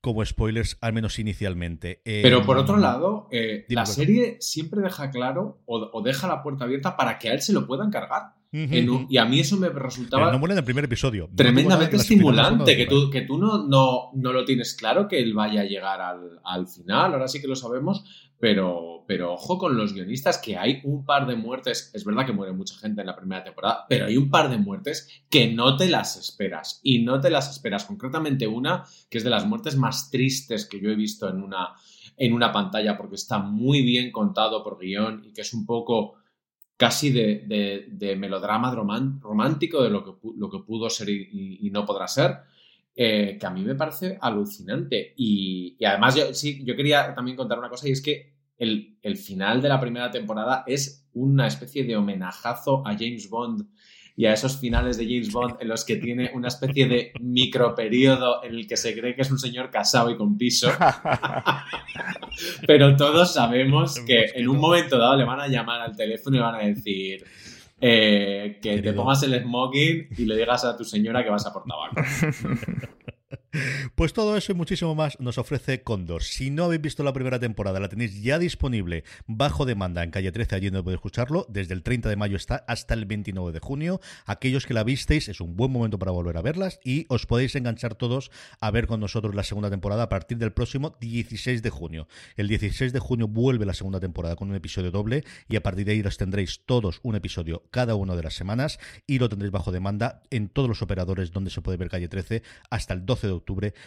como 0.00 0.24
spoiler 0.24 0.66
spoilers, 0.66 0.78
al 0.82 0.92
menos 0.92 1.18
inicialmente. 1.18 2.02
Pero 2.04 2.44
por 2.44 2.58
otro 2.58 2.76
lado, 2.76 3.26
eh, 3.30 3.64
la 3.68 3.86
serie 3.86 4.36
siempre 4.38 4.82
deja 4.82 5.10
claro 5.10 5.62
o, 5.64 6.02
deja 6.02 6.28
la 6.28 6.42
puerta 6.42 6.64
abierta 6.64 6.96
para 6.96 7.18
que 7.18 7.30
a 7.30 7.32
él 7.32 7.40
se 7.40 7.54
lo 7.54 7.66
puedan 7.66 7.90
cargar. 7.90 8.34
Y 8.54 9.16
a 9.16 9.24
mí 9.24 9.40
eso 9.40 9.56
me 9.56 9.68
resultaba. 9.68 10.30
no 10.30 10.38
muere 10.38 10.52
en 10.52 10.58
el 10.58 10.64
primer 10.64 10.84
episodio. 10.84 11.28
Tremendamente 11.34 11.96
estimulante. 11.96 12.76
Que 12.76 12.86
tú, 12.86 13.10
que 13.10 13.22
tú 13.22 13.36
no, 13.36 13.66
no, 13.66 14.10
no, 14.14 14.32
lo 14.32 14.44
tienes 14.44 14.74
claro 14.74 15.08
que 15.08 15.18
él 15.18 15.34
vaya 15.34 15.62
a 15.62 15.64
llegar 15.64 16.00
al, 16.00 16.40
al 16.44 16.68
final. 16.68 17.14
Ahora 17.14 17.26
sí 17.26 17.40
que 17.40 17.48
lo 17.48 17.56
sabemos. 17.56 18.04
Pero, 18.38 19.04
pero 19.08 19.32
ojo 19.32 19.58
con 19.58 19.76
los 19.76 19.94
guionistas, 19.94 20.38
que 20.38 20.56
hay 20.56 20.80
un 20.84 21.04
par 21.04 21.26
de 21.26 21.34
muertes. 21.34 21.90
Es 21.94 22.04
verdad 22.04 22.26
que 22.26 22.32
muere 22.32 22.52
mucha 22.52 22.76
gente 22.76 23.00
en 23.00 23.06
la 23.06 23.16
primera 23.16 23.42
temporada, 23.42 23.86
pero 23.88 24.06
hay 24.06 24.16
un 24.16 24.28
par 24.28 24.50
de 24.50 24.58
muertes 24.58 25.08
que 25.30 25.52
no 25.52 25.76
te 25.76 25.88
las 25.88 26.16
esperas. 26.16 26.80
Y 26.82 27.02
no 27.02 27.20
te 27.20 27.30
las 27.30 27.50
esperas. 27.50 27.84
Concretamente 27.84 28.46
una, 28.46 28.84
que 29.08 29.18
es 29.18 29.24
de 29.24 29.30
las 29.30 29.46
muertes 29.46 29.76
más 29.76 30.10
tristes 30.10 30.66
que 30.66 30.80
yo 30.80 30.90
he 30.90 30.94
visto 30.94 31.28
en 31.28 31.42
una, 31.42 31.70
en 32.16 32.32
una 32.32 32.52
pantalla, 32.52 32.96
porque 32.96 33.16
está 33.16 33.38
muy 33.38 33.82
bien 33.82 34.12
contado 34.12 34.62
por 34.62 34.78
guion 34.78 35.24
y 35.24 35.32
que 35.32 35.40
es 35.40 35.54
un 35.54 35.64
poco 35.64 36.16
casi 36.76 37.10
de, 37.10 37.86
de, 37.88 38.16
melodrama 38.16 38.74
romántico 38.74 39.82
de 39.82 39.90
lo 39.90 40.04
que, 40.04 40.28
lo 40.36 40.50
que 40.50 40.58
pudo 40.58 40.90
ser 40.90 41.08
y, 41.08 41.70
no 41.72 41.84
podrá 41.84 42.08
ser. 42.08 42.38
Eh, 42.96 43.36
que 43.40 43.46
a 43.46 43.50
mí 43.50 43.62
me 43.62 43.74
parece 43.74 44.18
alucinante. 44.20 45.14
Y, 45.16 45.76
además, 45.84 46.14
yo, 46.14 46.34
sí, 46.34 46.62
yo 46.64 46.76
quería 46.76 47.14
también 47.14 47.36
contar 47.36 47.58
una 47.58 47.68
cosa, 47.68 47.88
y 47.88 47.92
es 47.92 48.02
que 48.02 48.34
el, 48.58 49.16
final 49.16 49.60
de 49.60 49.68
la 49.68 49.80
primera 49.80 50.10
temporada 50.10 50.64
es 50.66 51.06
una 51.12 51.46
especie 51.46 51.84
de 51.84 51.96
homenajazo 51.96 52.86
a 52.86 52.92
James 52.92 53.28
Bond 53.28 53.68
y 54.16 54.26
a 54.26 54.32
esos 54.32 54.58
finales 54.58 54.96
de 54.96 55.06
James 55.06 55.32
Bond 55.32 55.56
en 55.60 55.68
los 55.68 55.84
que 55.84 55.96
tiene 55.96 56.30
una 56.34 56.48
especie 56.48 56.86
de 56.86 57.12
microperiodo 57.20 58.44
en 58.44 58.54
el 58.54 58.66
que 58.66 58.76
se 58.76 58.98
cree 58.98 59.14
que 59.14 59.22
es 59.22 59.30
un 59.30 59.38
señor 59.38 59.70
casado 59.70 60.10
y 60.10 60.16
con 60.16 60.38
piso. 60.38 60.70
Pero 62.66 62.96
todos 62.96 63.34
sabemos 63.34 63.98
que 64.06 64.26
en 64.34 64.48
un 64.48 64.58
momento 64.58 64.98
dado 64.98 65.16
le 65.16 65.24
van 65.24 65.40
a 65.40 65.48
llamar 65.48 65.80
al 65.80 65.96
teléfono 65.96 66.36
y 66.36 66.40
van 66.40 66.54
a 66.54 66.58
decir 66.58 67.24
eh, 67.80 68.58
que 68.62 68.78
te 68.78 68.92
pongas 68.92 69.22
el 69.24 69.42
smoking 69.42 70.08
y 70.16 70.24
le 70.24 70.36
digas 70.36 70.64
a 70.64 70.76
tu 70.76 70.84
señora 70.84 71.24
que 71.24 71.30
vas 71.30 71.46
a 71.46 71.52
por 71.52 71.64
tabaco. 71.64 71.96
Pues 73.94 74.12
todo 74.12 74.36
eso 74.36 74.50
y 74.50 74.54
muchísimo 74.54 74.94
más 74.94 75.18
nos 75.20 75.38
ofrece 75.38 75.82
Condor. 75.82 76.24
Si 76.24 76.50
no 76.50 76.64
habéis 76.64 76.80
visto 76.80 77.04
la 77.04 77.12
primera 77.12 77.38
temporada, 77.38 77.78
la 77.78 77.88
tenéis 77.88 78.20
ya 78.20 78.38
disponible 78.38 79.04
bajo 79.26 79.64
demanda 79.64 80.02
en 80.02 80.10
calle 80.10 80.32
13, 80.32 80.56
allí 80.56 80.70
donde 80.70 80.82
podéis 80.82 80.98
escucharlo. 80.98 81.46
Desde 81.48 81.74
el 81.74 81.82
30 81.82 82.08
de 82.08 82.16
mayo 82.16 82.36
está 82.36 82.64
hasta 82.66 82.94
el 82.94 83.04
29 83.04 83.52
de 83.52 83.60
junio. 83.60 84.00
Aquellos 84.26 84.66
que 84.66 84.74
la 84.74 84.82
visteis, 84.82 85.28
es 85.28 85.40
un 85.40 85.56
buen 85.56 85.70
momento 85.70 85.98
para 86.00 86.10
volver 86.10 86.36
a 86.36 86.42
verlas 86.42 86.80
y 86.82 87.06
os 87.08 87.26
podéis 87.26 87.54
enganchar 87.54 87.94
todos 87.94 88.32
a 88.60 88.70
ver 88.72 88.88
con 88.88 88.98
nosotros 88.98 89.34
la 89.34 89.44
segunda 89.44 89.70
temporada 89.70 90.04
a 90.04 90.08
partir 90.08 90.38
del 90.38 90.52
próximo 90.52 90.96
16 91.00 91.62
de 91.62 91.70
junio. 91.70 92.08
El 92.36 92.48
16 92.48 92.92
de 92.92 92.98
junio 92.98 93.28
vuelve 93.28 93.66
la 93.66 93.74
segunda 93.74 94.00
temporada 94.00 94.34
con 94.34 94.50
un 94.50 94.56
episodio 94.56 94.90
doble 94.90 95.24
y 95.48 95.56
a 95.56 95.62
partir 95.62 95.86
de 95.86 95.92
ahí 95.92 96.02
los 96.02 96.16
tendréis 96.16 96.64
todos 96.66 96.98
un 97.02 97.14
episodio 97.14 97.62
cada 97.70 97.94
una 97.94 98.16
de 98.16 98.22
las 98.24 98.34
semanas 98.34 98.80
y 99.06 99.20
lo 99.20 99.28
tendréis 99.28 99.52
bajo 99.52 99.70
demanda 99.70 100.22
en 100.30 100.48
todos 100.48 100.68
los 100.68 100.82
operadores 100.82 101.30
donde 101.30 101.50
se 101.50 101.60
puede 101.60 101.78
ver 101.78 101.88
calle 101.88 102.08
13 102.08 102.42
hasta 102.70 102.94
el 102.94 103.06
12 103.06 103.28
de 103.28 103.32
octubre 103.32 103.43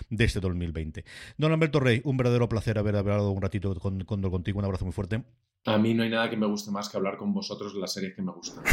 de 0.10 0.24
este 0.24 0.40
2020. 0.40 1.04
Don 1.38 1.52
Alberto 1.52 1.80
Rey, 1.80 2.02
un 2.04 2.18
verdadero 2.18 2.48
placer 2.48 2.78
haber 2.78 2.96
hablado 2.96 3.32
un 3.32 3.42
ratito 3.42 3.74
con, 3.76 4.04
contigo. 4.04 4.60
Un 4.60 4.66
abrazo 4.66 4.86
muy 4.86 4.94
fuerte. 4.94 5.24
A 5.66 5.78
mí 5.78 5.94
no 5.94 6.04
hay 6.04 6.10
nada 6.10 6.30
que 6.30 6.38
me 6.38 6.46
guste 6.46 6.72
más 6.72 6.88
que 6.88 6.96
hablar 6.96 7.18
con 7.18 7.34
vosotros 7.34 7.74
de 7.74 7.82
las 7.82 7.92
series 7.92 8.16
que 8.16 8.22
me 8.22 8.32
gustan. 8.32 8.64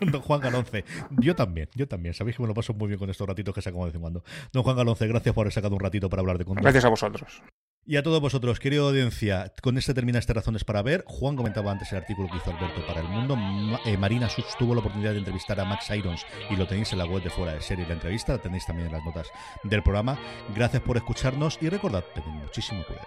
Don 0.12 0.20
Juan 0.20 0.40
Galonce, 0.40 0.84
yo 1.10 1.34
también, 1.34 1.68
yo 1.74 1.88
también. 1.88 2.14
Sabéis 2.14 2.36
que 2.36 2.42
me 2.42 2.48
lo 2.48 2.54
paso 2.54 2.74
muy 2.74 2.86
bien 2.86 2.98
con 2.98 3.10
estos 3.10 3.26
ratitos 3.26 3.52
que 3.52 3.60
saco 3.60 3.78
de 3.78 3.86
vez 3.86 3.94
en 3.96 4.00
cuando. 4.02 4.22
Don 4.52 4.62
Juan 4.62 4.76
Galonce, 4.76 5.08
gracias 5.08 5.34
por 5.34 5.42
haber 5.42 5.52
sacado 5.52 5.74
un 5.74 5.80
ratito 5.80 6.08
para 6.08 6.20
hablar 6.20 6.38
de 6.38 6.44
Condor. 6.44 6.62
Gracias 6.62 6.84
a 6.84 6.90
vosotros. 6.90 7.42
Y 7.88 7.96
a 7.96 8.02
todos 8.02 8.20
vosotros, 8.20 8.58
querida 8.58 8.82
audiencia, 8.82 9.52
con 9.62 9.78
este 9.78 9.94
termina 9.94 10.18
este 10.18 10.32
Razones 10.32 10.64
para 10.64 10.82
Ver. 10.82 11.04
Juan 11.06 11.36
comentaba 11.36 11.70
antes 11.70 11.92
el 11.92 11.98
artículo 11.98 12.28
que 12.28 12.38
hizo 12.38 12.50
Alberto 12.50 12.84
para 12.84 13.00
El 13.00 13.06
Mundo. 13.06 13.38
Eh, 13.84 13.96
Marina 13.96 14.28
Such 14.28 14.56
tuvo 14.58 14.74
la 14.74 14.80
oportunidad 14.80 15.12
de 15.12 15.18
entrevistar 15.18 15.60
a 15.60 15.64
Max 15.64 15.88
Irons 15.90 16.26
y 16.50 16.56
lo 16.56 16.66
tenéis 16.66 16.92
en 16.92 16.98
la 16.98 17.06
web 17.06 17.22
de 17.22 17.30
Fuera 17.30 17.54
de 17.54 17.62
Serie 17.62 17.86
la 17.86 17.94
entrevista, 17.94 18.32
la 18.32 18.38
tenéis 18.42 18.66
también 18.66 18.88
en 18.88 18.94
las 18.94 19.04
notas 19.04 19.28
del 19.62 19.84
programa. 19.84 20.18
Gracias 20.52 20.82
por 20.82 20.96
escucharnos 20.96 21.58
y 21.60 21.68
recordad, 21.68 22.02
tened 22.12 22.26
muchísimo 22.26 22.82
cuidado. 22.86 23.06